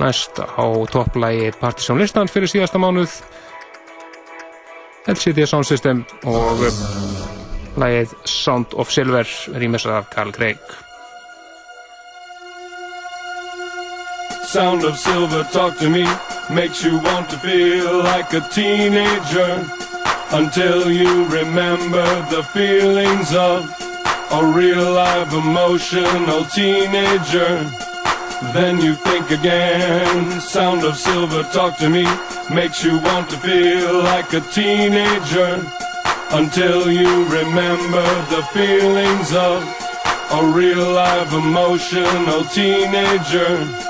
næst 0.00 0.40
á 0.40 0.64
topplægi 0.90 1.52
Partisan 1.60 2.00
listan 2.00 2.30
fyrir 2.30 2.50
síðasta 2.50 2.80
mánuð. 2.82 3.20
LCD 5.10 5.46
Sound 5.46 5.68
System 5.68 6.04
og 6.28 6.64
uh, 6.66 6.84
lægið 7.80 8.14
Sound 8.28 8.74
of 8.74 8.90
Silver 8.90 9.28
rýmis 9.54 9.86
af 9.86 10.10
Carl 10.14 10.34
Craig 10.34 10.58
Sound 14.50 14.82
of 14.82 14.98
silver 14.98 15.44
talk 15.52 15.78
to 15.78 15.88
me. 15.88 16.02
Makes 16.52 16.82
you 16.82 16.98
want 16.98 17.30
to 17.30 17.36
feel 17.38 18.02
like 18.02 18.34
a 18.34 18.40
teenager 18.50 19.62
until 20.32 20.90
you 20.90 21.24
remember 21.26 22.06
the 22.30 22.42
feelings 22.42 23.34
of 23.34 23.64
a 24.32 24.44
real 24.46 24.92
live 24.92 25.32
emotional 25.32 26.44
teenager. 26.44 27.68
Then 28.54 28.80
you 28.80 28.94
think 28.94 29.30
again. 29.32 30.40
Sound 30.40 30.84
of 30.84 30.96
silver 30.96 31.42
talk 31.52 31.76
to 31.78 31.90
me 31.90 32.04
makes 32.54 32.84
you 32.84 32.98
want 33.00 33.28
to 33.30 33.36
feel 33.38 34.02
like 34.02 34.32
a 34.32 34.40
teenager 34.40 35.62
until 36.30 36.90
you 36.90 37.24
remember 37.24 38.06
the 38.30 38.42
feelings 38.52 39.34
of 39.34 39.62
a 40.32 40.52
real 40.54 40.92
live 40.92 41.32
emotional 41.32 42.44
teenager. 42.44 43.89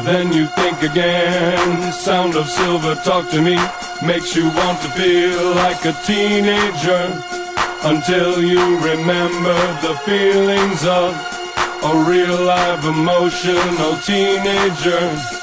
Then 0.00 0.32
you 0.32 0.46
think 0.46 0.82
again. 0.82 1.92
Sound 1.92 2.34
of 2.34 2.48
silver 2.48 2.94
talk 2.96 3.30
to 3.30 3.42
me 3.42 3.56
makes 4.04 4.34
you 4.34 4.44
want 4.48 4.80
to 4.82 4.88
feel 4.90 5.54
like 5.54 5.84
a 5.84 5.92
teenager 6.04 7.22
until 7.84 8.42
you 8.42 8.78
remember 8.78 9.54
the 9.82 9.94
feelings 10.04 10.84
of 10.86 11.12
a 11.84 12.04
real 12.08 12.42
live 12.44 12.84
emotional 12.84 13.96
teenager. 13.98 15.41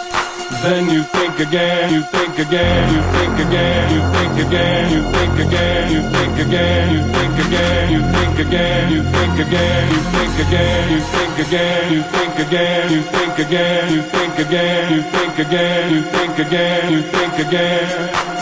Then 0.49 0.89
you 0.89 1.03
think 1.03 1.39
again, 1.39 1.93
you 1.93 2.01
think 2.03 2.37
again, 2.39 2.93
you 2.93 3.01
think 3.13 3.39
again, 3.47 3.93
you 3.93 4.01
think 4.11 4.47
again, 4.47 4.91
you 4.91 5.01
think 5.13 5.39
again, 5.39 5.91
you 5.93 6.01
think 6.01 6.39
again, 6.39 6.89
you 6.89 7.01
think 7.01 7.39
again, 7.39 7.91
you 7.91 8.01
think 8.01 8.39
again, 8.39 8.89
you 8.89 9.03
think 9.03 9.39
again, 9.39 9.89
you 9.89 10.01
think 10.01 10.39
again, 10.39 10.89
you 10.89 11.01
think 11.01 11.39
again, 11.39 11.93
you 11.93 12.01
think 12.01 12.39
again, 12.39 12.91
you 12.91 13.01
think 13.03 13.39
again, 13.39 13.93
you 13.93 14.01
think 14.01 14.39
again, 14.39 14.91
you 14.91 15.01
think 15.03 15.39
again, 15.39 15.93
you 15.93 16.01
think 16.01 16.39
again, 16.39 16.91
you 16.93 17.01
think 17.03 17.47
again. 17.47 18.38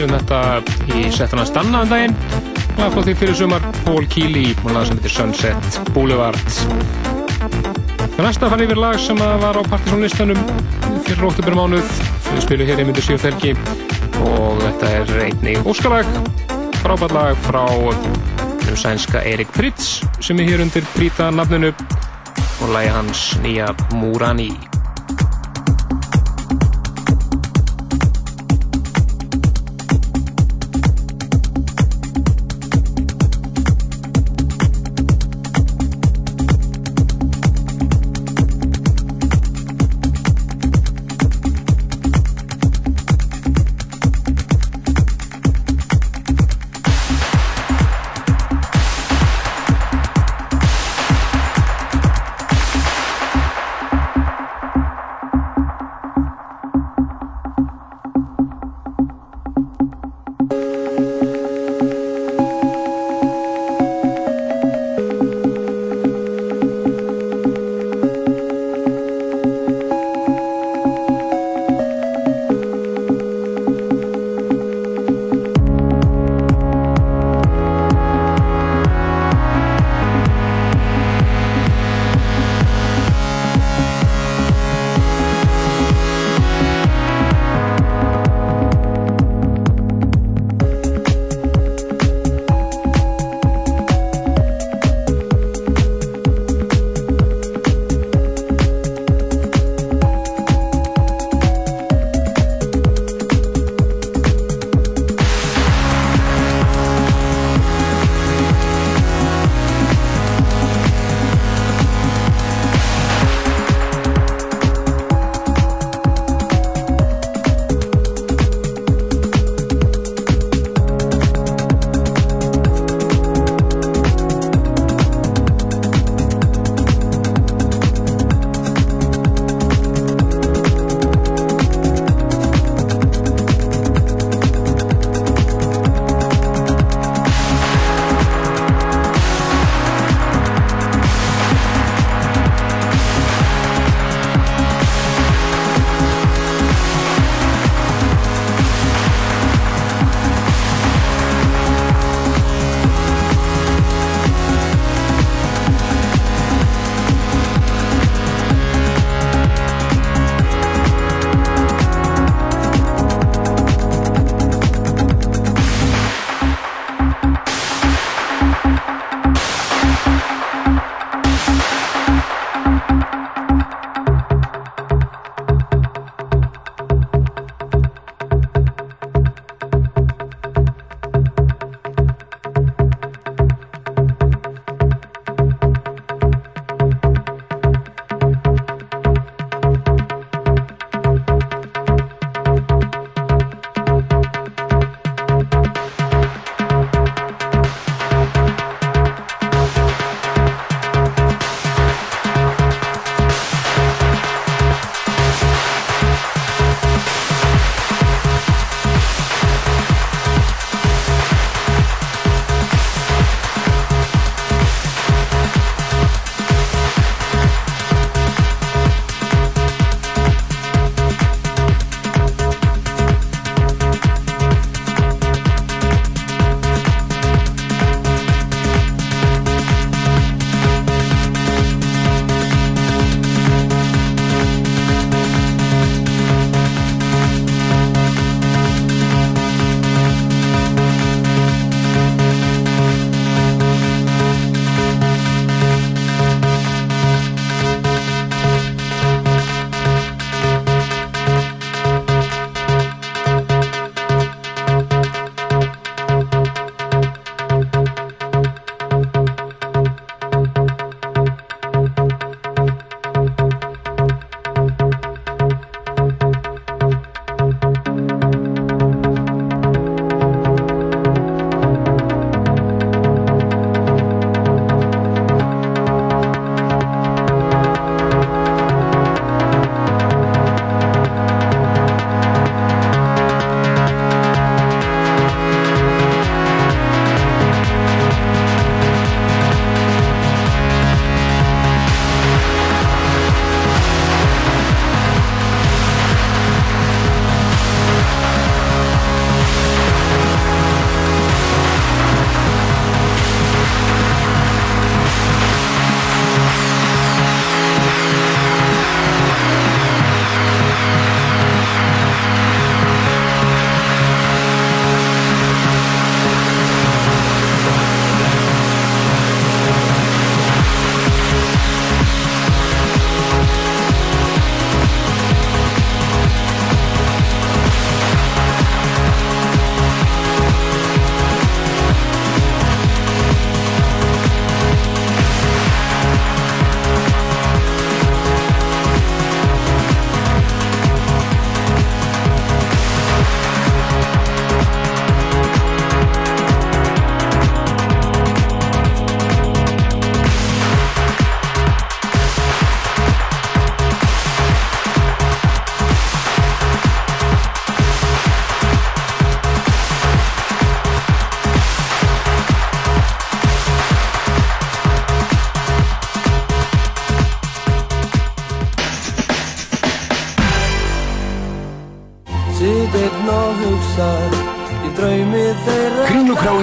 Heyrum 0.00 0.16
þetta 0.16 0.96
í 0.96 1.08
settuna 1.12 1.42
Stanna 1.44 1.82
um 1.84 1.90
daginn. 1.90 2.14
Lag 2.78 2.94
frá 2.94 3.02
því 3.04 3.14
fyrir 3.20 3.36
sumar, 3.36 3.64
Paul 3.84 4.06
Keeley 4.08 4.54
og 4.62 4.70
lag 4.72 4.86
sem 4.88 4.96
heitir 4.96 5.12
Sunset 5.12 5.80
Boulevard. 5.92 6.38
Það 8.14 8.22
næsta 8.24 8.48
fann 8.52 8.64
yfir 8.64 8.80
lag 8.80 8.96
sem 9.02 9.20
var 9.20 9.58
á 9.60 9.62
partysónlistanum 9.68 10.40
fyrir 11.04 11.26
óttubur 11.28 11.58
mánuð 11.58 11.92
við 12.30 12.40
spilum 12.46 12.70
hér 12.70 12.80
í 12.80 12.88
myndir 12.88 13.04
síðufelgi 13.10 13.52
og 14.24 14.64
þetta 14.64 14.94
er 15.02 15.14
einnig 15.26 15.68
óskalag. 15.68 16.08
Frábært 16.80 17.16
lag 17.18 17.44
frá 17.44 17.66
um 17.68 18.80
sænska 18.80 19.20
Erik 19.28 19.52
Fritz 19.52 19.98
sem 20.24 20.40
er 20.40 20.54
hér 20.54 20.64
undir 20.64 20.88
prýta 20.96 21.28
nafninu. 21.34 21.74
Og 22.60 22.72
lagi 22.72 22.92
hans 22.92 23.30
nýja 23.44 23.72
Murani 23.96 24.52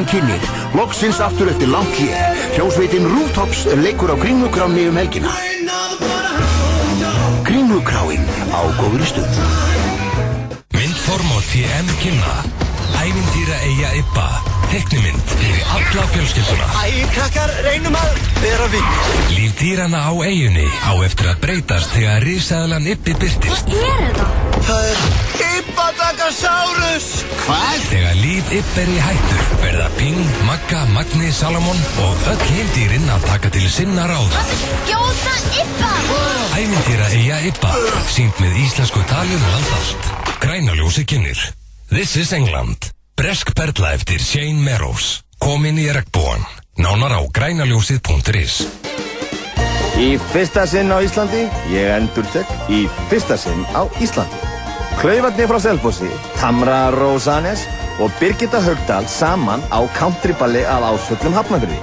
Kynir, 0.07 0.39
loksins 0.75 1.19
aftur 1.19 1.49
eftir 1.51 1.67
langt 1.67 1.95
hér. 1.99 2.15
Hljósveitin 2.55 3.07
Rooftops 3.11 3.65
leikur 3.83 4.13
á 4.13 4.15
Kringlukráni 4.15 4.87
um 4.87 4.97
helgina. 4.97 5.31
Kringlukráin 7.43 8.23
á 8.55 8.61
góðri 8.79 9.07
stund. 9.09 9.35
Myndform 10.77 11.31
og 11.35 11.43
TM 11.51 11.87
kynna 12.01 12.35
Ævintýra 13.01 13.57
eiga 13.67 13.91
Ibba 13.99 14.25
Teknimynd 14.71 15.31
fyrir 15.39 15.63
alla 15.75 16.03
fjölskylduna 16.13 16.67
Æ, 16.83 17.07
krakkar, 17.15 17.53
reynum 17.65 17.95
að 17.97 18.19
vera 18.43 18.67
vinnir 18.73 19.31
Líf 19.35 19.55
dýrana 19.59 20.03
á 20.07 20.13
eigunni 20.27 20.67
á 20.67 20.91
eftir 21.07 21.31
að 21.31 21.41
breytast 21.45 21.95
þegar 21.95 22.27
risaðalan 22.27 22.91
Ibbi 22.93 23.15
byrtist 23.23 23.71
Hvað 23.71 23.89
er 23.89 24.03
þetta? 24.05 24.29
Það 24.67 24.91
er 24.91 25.01
Ibbadagasaurus 26.27 27.05
Hvað? 27.39 27.83
Þegar 27.87 28.15
líf 28.19 28.49
Ibbi 28.51 28.81
er 28.81 28.89
í 28.91 28.95
hættu 28.99 29.43
verða 29.61 29.85
Ping, 29.95 30.31
Magga, 30.43 30.81
Magni, 30.91 31.29
Salomon 31.31 31.77
og 32.03 32.25
öll 32.27 32.41
hindýrin 32.49 33.05
að 33.13 33.27
taka 33.29 33.51
til 33.55 33.63
sinna 33.71 34.03
ráð 34.09 34.35
Skjóta 34.35 35.35
Ibba! 35.61 35.91
Ævintýra 36.59 37.07
eiga 37.15 37.37
Ibba 37.47 37.71
Sýnt 38.11 38.41
með 38.43 38.59
íslensku 38.65 39.05
tali 39.07 39.37
um 39.37 39.45
land 39.53 39.71
allt. 39.77 40.09
Grænaljósi 40.43 41.05
kynir 41.07 41.39
This 41.93 42.17
is 42.19 42.35
England. 42.35 42.89
Bresk 43.15 43.53
perla 43.55 43.93
eftir 43.95 44.19
Shane 44.19 44.59
Merrows 44.59 45.21
Komin 45.39 45.79
í 45.79 45.87
regnbúan 45.95 46.43
Nánar 46.75 47.15
á 47.15 47.21
grænaljósið.is 47.23 48.59
Í 49.97 50.11
fyrsta 50.35 50.67
sinn 50.69 50.91
á 50.91 50.99
Íslandi, 51.01 51.47
ég 51.71 51.95
endur 51.95 52.27
tek, 52.35 52.51
í 52.69 52.83
fyrsta 53.07 53.39
sinn 53.39 53.63
á 53.73 53.87
Íslandi. 54.03 54.46
Klaufarnir 54.97 55.45
frá 55.45 55.59
Selfossi, 55.61 56.07
Tamra 56.39 56.89
Rósanes 56.89 57.61
og 58.01 58.09
Birgitta 58.17 58.57
Haugdal 58.65 59.05
saman 59.05 59.61
á 59.69 59.85
countryballi 59.93 60.63
að 60.65 60.87
ásvöllum 60.89 61.37
Hafnafjörði. 61.37 61.77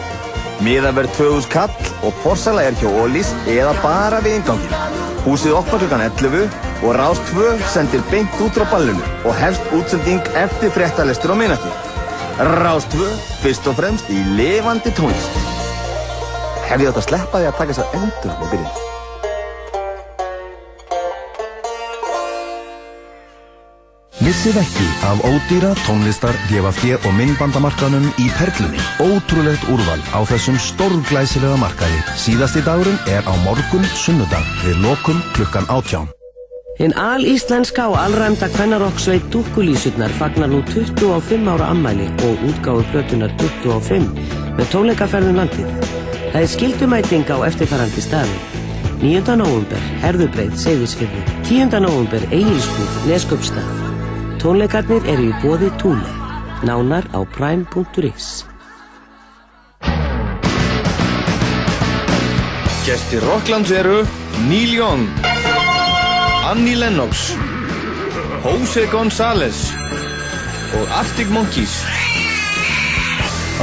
Miðaverð 0.67 1.15
2000 1.21 1.47
kall 1.53 1.93
og 2.03 2.19
forsala 2.25 2.65
er 2.67 2.75
hjá 2.81 2.91
Ólís 2.91 3.31
eða 3.47 3.71
bara 3.85 4.19
við 4.25 4.41
ingangin. 4.41 4.75
Húsið 5.23 5.55
opnar 5.61 5.85
klukkan 5.85 6.03
11 6.09 6.49
og 6.83 6.99
Rás 6.99 7.23
2 7.31 7.55
sendir 7.71 8.03
beint 8.11 8.41
út 8.43 8.59
frá 8.59 8.67
ballinu 8.73 9.07
og 9.23 9.39
hefst 9.39 9.75
útsending 9.79 10.35
eftir 10.35 10.75
fréttalestur 10.75 11.35
á 11.35 11.37
minnati. 11.39 11.71
Rás 12.65 12.89
2 12.99 13.13
fyrst 13.45 13.71
og 13.71 13.79
fremst 13.79 14.11
í 14.11 14.19
lifandi 14.35 14.91
tónlist. 14.99 15.39
Hef 16.67 16.83
ég 16.83 16.91
átt 16.91 16.99
að 16.99 17.13
sleppa 17.13 17.39
því 17.39 17.53
að 17.53 17.61
taka 17.61 17.77
þessar 17.77 17.95
endur 18.01 18.35
með 18.41 18.51
byrjun? 18.57 18.84
Vissið 24.25 24.55
ekki 24.57 24.85
af 25.05 25.19
ódýra, 25.29 25.71
tónlistar, 25.85 26.37
DFFD 26.49 26.95
og 27.05 27.13
myndbandamarkanum 27.13 28.07
í 28.17 28.31
Perlunni. 28.33 28.81
Ótrúlegt 29.05 29.67
úrval 29.69 30.01
á 30.17 30.25
þessum 30.25 30.57
stórglæsilega 30.57 31.59
markaði. 31.61 31.99
Síðasti 32.17 32.63
dagurinn 32.65 32.97
er 33.13 33.21
á 33.29 33.35
morgun 33.45 33.85
sunnudag 33.93 34.49
við 34.63 34.81
lokum 34.81 35.21
klukkan 35.37 35.69
átján. 35.69 36.09
Hinn 36.81 36.97
al-íslenska 36.97 37.91
og 37.93 37.99
allræmda 38.01 38.49
kvennarokksveit 38.57 39.29
Dúkkulísurnar 39.29 40.17
fagnar 40.17 40.49
nú 40.49 40.65
25 40.73 41.45
ára 41.53 41.69
ammæli 41.77 42.09
og 42.25 42.49
útgáðu 42.49 42.89
plötunar 42.95 43.37
25 43.45 44.09
með 44.57 44.73
tónleikaferðum 44.73 45.41
landið. 45.45 45.89
Það 46.33 46.43
er 46.43 46.53
skildumæting 46.57 47.29
á 47.29 47.45
eftirfarandi 47.45 48.09
staði. 48.09 48.43
9. 49.05 49.37
november, 49.37 49.89
Herðubreið, 50.01 50.57
Seyðisfyrði. 50.65 51.25
10. 51.45 51.83
november, 51.85 52.31
Egilsbúð, 52.33 53.03
Neskjöpstað. 53.13 53.84
Tónleikarnir 54.45 55.07
eru 55.09 55.31
í 55.31 55.37
bóði 55.41 55.71
Túle. 55.81 56.11
Nánar 56.69 57.07
á 57.17 57.25
prime.is. 57.33 58.45
Gestir 62.85 63.25
Rocklands 63.25 63.73
eru 63.73 64.03
Neil 64.45 64.75
Young, 64.77 65.07
Annie 66.51 66.77
Lennox, 66.77 67.33
Jose 68.45 68.85
González 68.93 69.65
og 70.77 70.93
Arctic 70.93 71.33
Monkeys. 71.33 71.81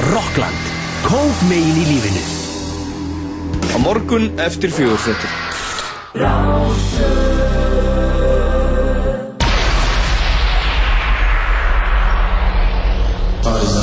Rockland, 0.10 0.66
kók 1.06 1.46
megin 1.46 1.78
í 1.78 1.86
lífinu. 1.92 2.26
Á 3.70 3.78
morgun 3.86 4.32
eftir 4.42 4.74
fjögursveitur. 4.74 5.30
parties 13.52 13.81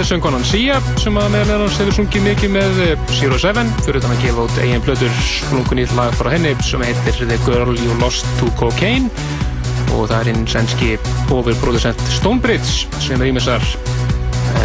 Þetta 0.00 0.14
er 0.14 0.16
söngkonan 0.16 0.44
Sia 0.48 0.76
sem 0.96 1.16
að 1.20 1.26
meðal 1.34 1.58
annars 1.58 1.74
hefur 1.76 1.92
sungið 1.92 2.22
mikið 2.24 2.52
með 2.54 2.78
eh, 2.86 3.00
Zero 3.12 3.36
Seven 3.36 3.68
fyrir 3.84 3.98
utan 3.98 4.14
að 4.14 4.22
gefa 4.22 4.44
út 4.46 4.60
eigin 4.62 4.84
plötur 4.86 5.10
splungun 5.20 5.76
nýtt 5.76 5.90
lag 5.98 6.14
frá 6.16 6.30
henni 6.32 6.54
sem 6.64 6.80
heitir 6.86 7.18
The 7.20 7.36
Girl 7.44 7.74
You 7.76 7.98
Lost 8.00 8.24
to 8.38 8.48
Cocaine 8.56 9.10
og 9.92 10.06
það 10.08 10.14
er 10.16 10.30
hinn 10.30 10.46
sænski 10.48 10.88
overproducent 11.36 12.00
Stonebridge 12.14 12.88
sem 13.04 13.20
rýmisar 13.20 13.60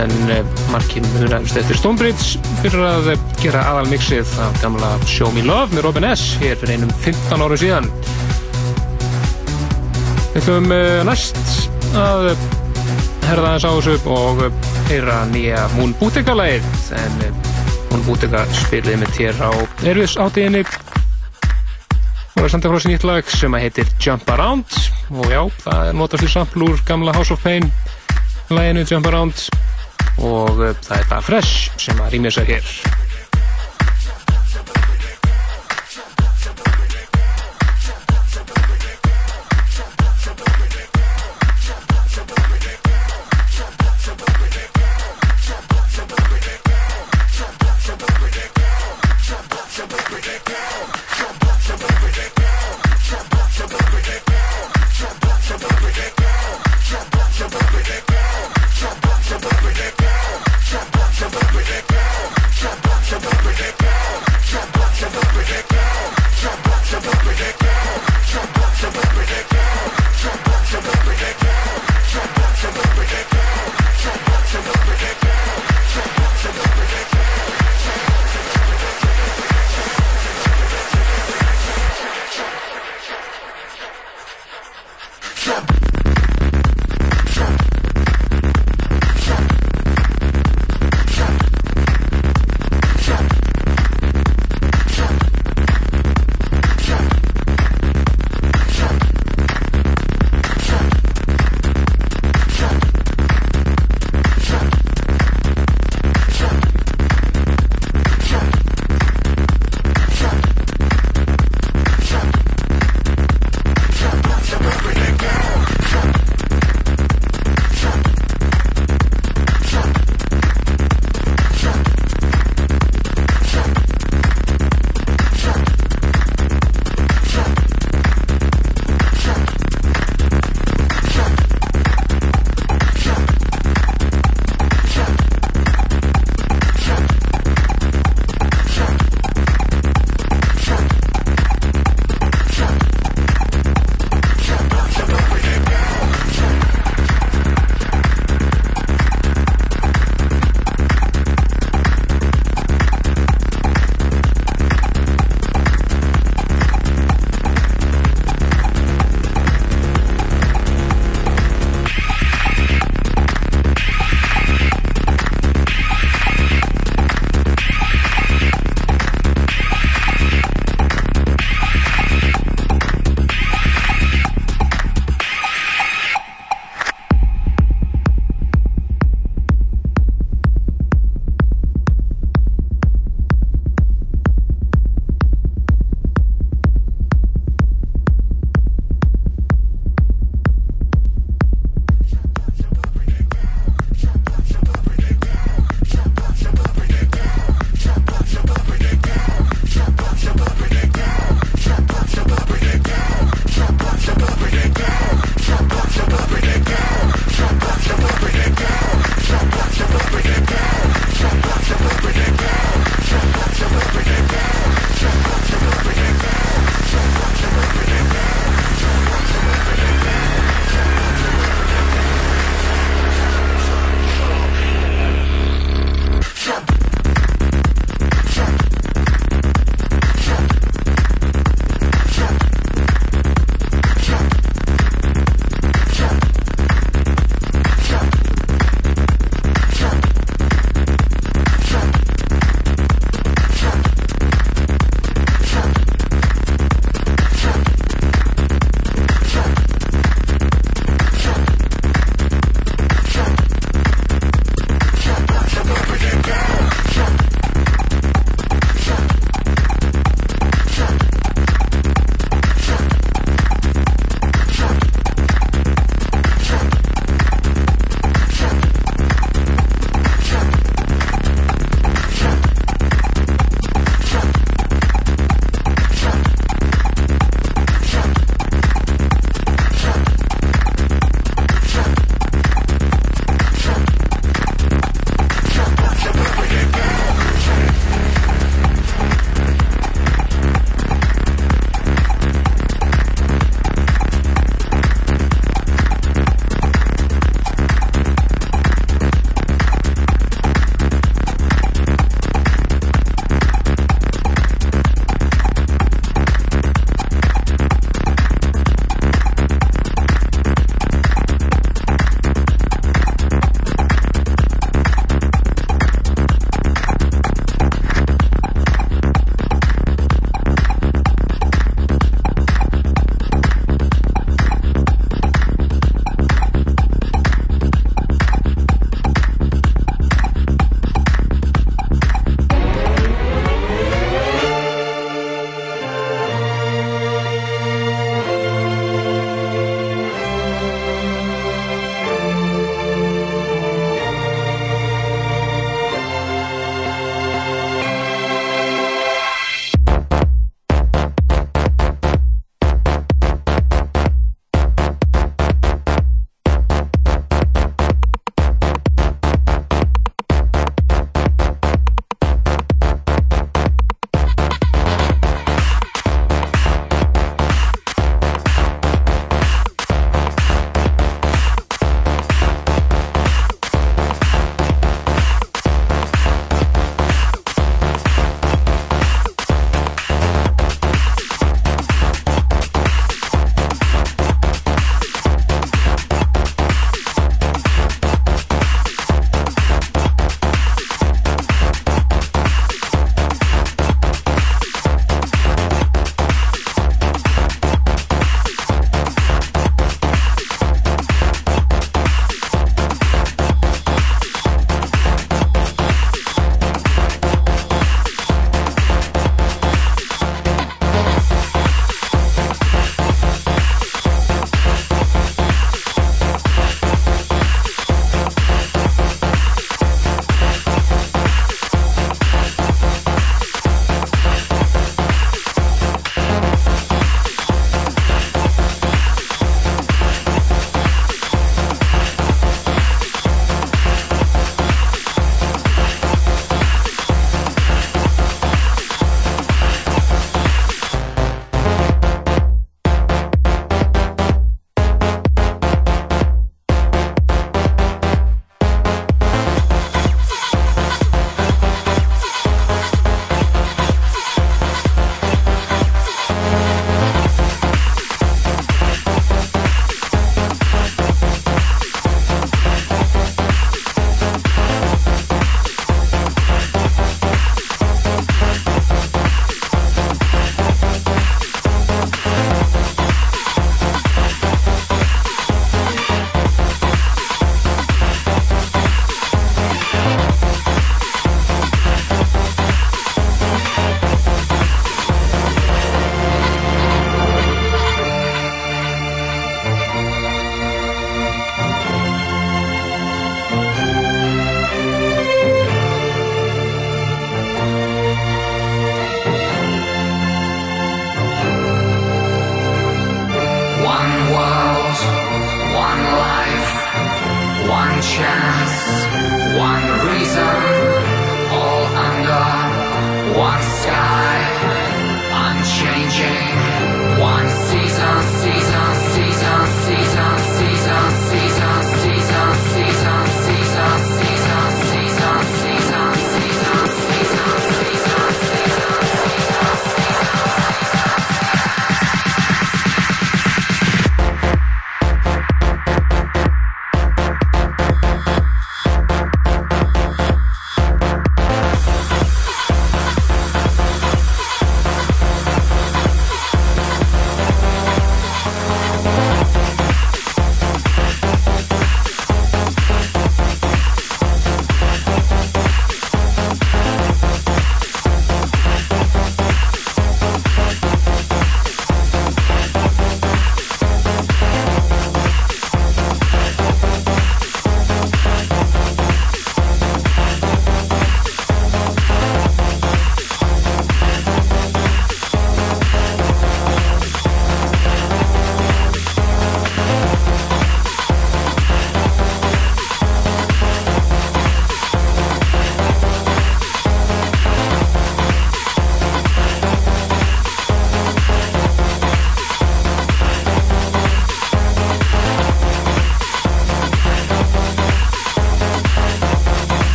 en 0.00 0.16
eh, 0.34 0.42
margir 0.74 1.06
munast 1.12 1.62
eftir 1.62 1.78
Stonebridge 1.78 2.42
fyrir 2.64 2.82
að 2.88 3.12
eh, 3.14 3.22
gera 3.44 3.62
aðalmixið 3.70 4.34
af 4.48 4.58
gamla 4.64 4.90
Show 5.06 5.30
Me 5.36 5.46
Love 5.46 5.76
með 5.76 5.86
Robin 5.86 6.08
S. 6.10 6.26
hér 6.42 6.58
fyrir 6.58 6.80
einum 6.80 6.90
15 7.06 7.46
árum 7.46 7.62
síðan 7.62 7.86
Við 10.34 10.50
uh, 10.58 11.06
næst 11.06 11.38
að 11.94 12.32
uh, 12.32 12.44
herða 13.30 13.54
aðeins 13.54 13.70
á 13.70 13.72
þessu 13.78 13.96
og 14.10 14.46
uh, 14.48 14.69
heyra 14.90 15.20
nýja 15.30 15.68
Moon 15.76 15.92
Boutica-lægið 16.00 16.64
en 16.98 17.20
uh, 17.22 17.50
Moon 17.92 18.00
Boutica 18.08 18.40
spiliði 18.58 18.96
með 18.98 19.12
tér 19.14 19.38
á 19.38 19.50
Erfis 19.86 20.16
átíðinni 20.18 20.64
og 22.34 22.40
er 22.42 22.50
samt 22.50 22.66
að 22.66 22.74
sér 22.74 22.90
nýtt 22.90 23.06
lag 23.06 23.30
sem 23.30 23.54
að 23.54 23.66
heitir 23.66 23.92
Jump 24.02 24.32
Around. 24.34 24.78
Og 25.14 25.30
já, 25.30 25.42
það 25.62 25.90
er 25.92 25.98
notast 26.00 26.26
í 26.26 26.30
sampl 26.32 26.64
úr 26.66 26.82
gamla 26.88 27.14
House 27.14 27.36
of 27.36 27.44
Pain 27.44 27.68
læginu 28.50 28.82
Jump 28.88 29.06
Around. 29.12 29.44
Og 30.18 30.58
uh, 30.58 30.72
það 30.82 30.96
er 30.98 31.06
það 31.12 31.28
Fresh 31.28 31.84
sem 31.86 32.02
að 32.02 32.16
rýmja 32.16 32.34
sér 32.40 32.50
hér 32.56 32.99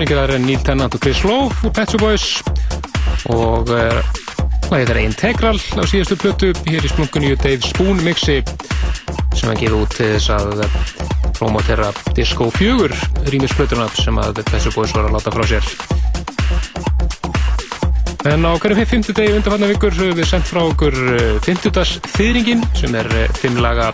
Þetta 0.00 0.14
er 0.14 0.16
einhverjar 0.16 0.38
en 0.38 0.46
Neil 0.48 0.60
Tennant 0.64 0.94
og 0.96 1.02
Chris 1.04 1.18
Lowe 1.28 1.48
úr 1.68 1.72
Pet 1.76 1.90
Shop 1.92 2.00
Boys. 2.00 2.22
Og 3.28 3.68
uh, 3.68 3.98
lagið 4.70 4.92
er 4.94 5.00
Integral 5.02 5.58
á 5.76 5.84
síðastu 5.84 6.16
plötu 6.16 6.48
hér 6.64 6.86
í 6.88 6.88
splunkunni 6.88 7.34
Dave 7.36 7.60
Spoon 7.68 8.00
mixi 8.06 8.38
sem 9.36 9.50
hann 9.50 9.60
gefið 9.60 9.76
út 9.76 9.92
til 9.98 10.08
þess 10.14 10.32
að 10.38 10.64
eh, 10.64 10.78
promotera 11.36 11.90
Disco 12.16 12.48
4 12.56 13.28
rýmisplötuna 13.28 13.90
sem 13.98 14.16
að 14.24 14.40
Pet 14.40 14.56
Shop 14.64 14.80
Boys 14.80 14.96
var 14.96 15.10
að 15.10 15.18
láta 15.18 15.34
frá 15.36 15.44
sér. 15.52 15.68
En 18.32 18.48
á 18.48 18.56
hverjum 18.56 18.88
fymtu 18.96 19.12
degi 19.20 19.36
undanfarnar 19.36 19.74
vikur 19.74 20.00
við 20.00 20.24
sendt 20.32 20.48
frá 20.48 20.62
okkur 20.64 20.96
fymtudags 21.44 21.98
þýringin 22.16 22.64
sem 22.72 22.96
er 22.96 23.12
eh, 23.26 23.28
fimm 23.36 23.60
laga 23.60 23.92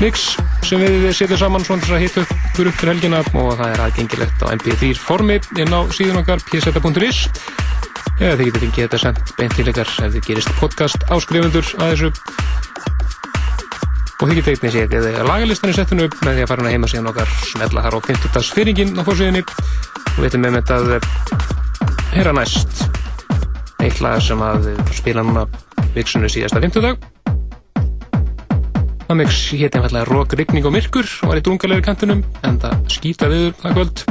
mix 0.00 0.30
sem 0.64 0.80
við 0.80 1.10
setjum 1.12 1.44
saman 1.44 1.68
svona 1.68 1.84
til 1.84 1.92
að 1.92 2.47
ykkur 2.58 2.72
upp 2.72 2.78
fyrir 2.80 2.96
helgina 2.96 3.18
og 3.38 3.52
það 3.54 3.68
er 3.70 3.80
aðgengilegt 3.84 4.40
á 4.42 4.46
mp3 4.50 4.86
formi 4.98 5.36
inn 5.62 5.70
á 5.70 5.80
síðan 5.94 6.16
okkar 6.24 6.40
pseta.is 6.42 7.18
eða 8.18 8.32
þið 8.34 8.48
getur 8.48 8.62
fengið 8.64 8.80
þetta 8.80 8.98
sendt 8.98 9.30
beint 9.38 9.52
til 9.54 9.66
ykkar 9.70 9.92
ef 9.92 10.16
þið 10.16 10.24
gerist 10.26 10.50
podcast 10.58 11.04
áskrifundur 11.14 11.68
að 11.78 11.92
þessu. 11.92 12.10
Og 14.18 14.24
þið 14.24 14.40
getur 14.40 14.56
einnig 14.56 14.74
séð 14.74 14.96
eða 14.98 15.28
lagalistan 15.28 15.70
í 15.70 15.76
settinu 15.76 16.08
upp 16.08 16.16
með 16.26 16.40
því 16.40 16.46
að 16.46 16.50
fara 16.50 16.64
hana 16.64 16.72
heima 16.74 16.90
síðan 16.90 17.10
okkar 17.12 17.36
smella 17.52 17.84
þar 17.86 17.94
á 17.94 18.00
50. 18.08 18.50
fyrringin 18.56 18.90
á 18.98 19.02
fórsíðinni 19.06 19.44
og 19.44 20.18
við 20.18 20.26
veitum 20.26 20.42
með 20.48 20.58
þetta 20.58 20.80
að 20.80 20.90
heyra 22.16 22.34
næst 22.40 22.82
eitt 23.86 24.02
lag 24.02 24.18
sem 24.18 24.42
að 24.42 24.72
spila 24.98 25.22
núna 25.22 25.46
viksunni 25.94 26.32
síðasta 26.32 26.64
50 26.66 26.88
dag 26.88 27.08
Það 29.08 29.16
mix 29.22 29.36
hétt 29.56 29.76
einfallega 29.78 30.04
Rock, 30.10 30.34
Rigning 30.36 30.66
og 30.68 30.74
Myrkur 30.74 31.06
og 31.24 31.30
var 31.30 31.38
í 31.40 31.44
drungalegri 31.46 31.84
kantunum 31.86 32.18
en 32.44 32.58
það 32.60 32.82
skýta 32.92 33.30
viður 33.32 33.54
það 33.62 33.78
kvöld. 33.78 34.02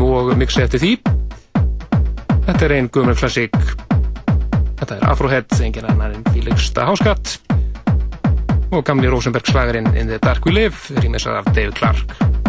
Og 0.00 0.30
mixi 0.40 0.62
eftir 0.64 0.80
því. 0.80 0.92
Þetta 2.46 2.62
er 2.64 2.74
einn 2.78 2.88
guðmur 2.88 3.18
klassík. 3.20 3.58
Þetta 4.80 4.96
er 4.96 5.04
Afrohead, 5.12 5.52
engin 5.60 5.90
annar 5.92 6.16
en 6.16 6.24
da 6.24 6.88
Háskatt 6.88 7.36
og 8.72 8.84
gamli 8.84 9.12
Rosenberg 9.12 9.44
slagarinn 9.46 9.92
In 9.92 10.08
the 10.08 10.18
Dark 10.18 10.48
We 10.48 10.56
Live 10.56 10.96
rýmisað 11.00 11.42
af 11.42 11.52
Dave 11.52 11.76
Clark 11.76 12.45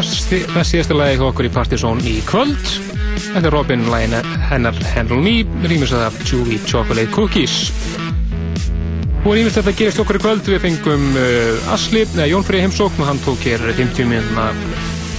það 0.00 0.64
síðasta 0.64 0.96
lagi 0.96 1.16
hjá 1.18 1.24
okkur 1.26 1.46
í 1.48 1.50
Partizón 1.52 2.00
í 2.06 2.14
kvöld. 2.28 2.70
Þetta 3.20 3.42
er 3.48 3.52
Robin 3.54 3.82
lægin 3.92 4.14
hennar 4.48 4.76
Handle 4.94 5.18
Me, 5.20 5.42
rýmis 5.68 5.92
að 5.96 6.16
Chewy 6.24 6.58
Chocolate 6.64 7.10
Cookies. 7.12 7.70
Og 9.20 9.34
rýmis 9.36 9.58
þetta 9.58 9.74
gerist 9.76 10.00
okkur 10.00 10.16
í 10.16 10.22
kvöld, 10.22 10.48
við 10.48 10.62
fengum 10.64 11.04
uh, 11.20 11.72
Asli, 11.74 12.06
eða 12.06 12.30
Jón 12.30 12.46
Frey 12.46 12.64
heimsókn 12.64 13.04
og 13.04 13.10
hann 13.10 13.20
tók 13.26 13.44
hér 13.44 13.66
50 13.68 14.08
minna 14.08 14.48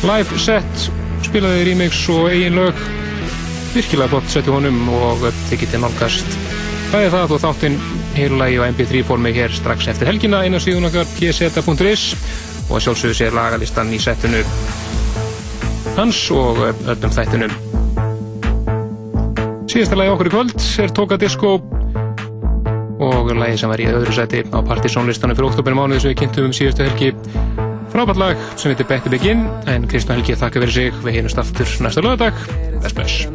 live 0.07 0.41
set, 0.41 0.85
spilaði 1.27 1.67
remix 1.69 2.01
og 2.09 2.31
eigin 2.31 2.57
lög. 2.57 2.85
Virkilega 3.75 4.11
flott 4.15 4.33
setti 4.33 4.51
honum 4.51 4.81
og 4.97 5.27
tekið 5.51 5.75
til 5.75 5.83
nálgast. 5.83 6.37
Það 6.91 7.05
er 7.05 7.13
það 7.13 7.35
og 7.37 7.43
þáttinn 7.45 7.77
heilulagi 8.17 8.57
á 8.59 8.67
mp3 8.71 9.03
formi 9.07 9.31
hér 9.35 9.53
strax 9.55 9.91
eftir 9.93 10.09
helgina 10.09 10.41
einu 10.43 10.59
síðan 10.59 10.89
okkar 10.89 11.07
pseta.is 11.15 12.07
og 12.71 12.77
að 12.77 12.85
sjálfsögðu 12.85 13.17
sér 13.17 13.35
lagalistan 13.35 13.91
í 13.91 13.99
settinu 13.99 14.41
hans 15.97 16.19
og 16.35 16.61
öllum 16.61 17.13
þættinum. 17.15 17.53
Síðasta 19.71 19.95
lagi 19.95 20.11
okkur 20.11 20.29
í 20.29 20.33
kvöld 20.33 20.65
er 20.83 20.91
Toka 20.95 21.17
Disco 21.19 21.55
og 23.01 23.31
lagi 23.33 23.57
sem 23.57 23.71
var 23.71 23.81
í 23.81 23.87
öðru 23.89 24.13
seti 24.15 24.43
á 24.45 24.59
partysónlistanum 24.67 25.37
fyrir 25.37 25.49
oktober 25.49 25.77
mánuði 25.77 26.03
sem 26.03 26.13
við 26.13 26.19
kynntum 26.23 26.49
um 26.49 26.55
síðustu 26.55 26.85
helgi. 26.85 27.13
Frábært 27.91 28.19
lag 28.21 28.47
sem 28.55 28.71
heitir 28.71 28.87
Back 28.87 29.07
to 29.07 29.11
Begin 29.13 29.47
en 29.71 29.87
Kristján 29.87 30.19
Helgi 30.19 30.37
þakka 30.39 30.65
fyrir 30.65 30.77
sig. 30.77 31.03
Við 31.05 31.19
heynumst 31.19 31.39
aftur 31.43 31.77
næsta 31.83 32.03
lögadag. 32.03 32.43
Bless 32.79 32.97
bless. 32.97 33.30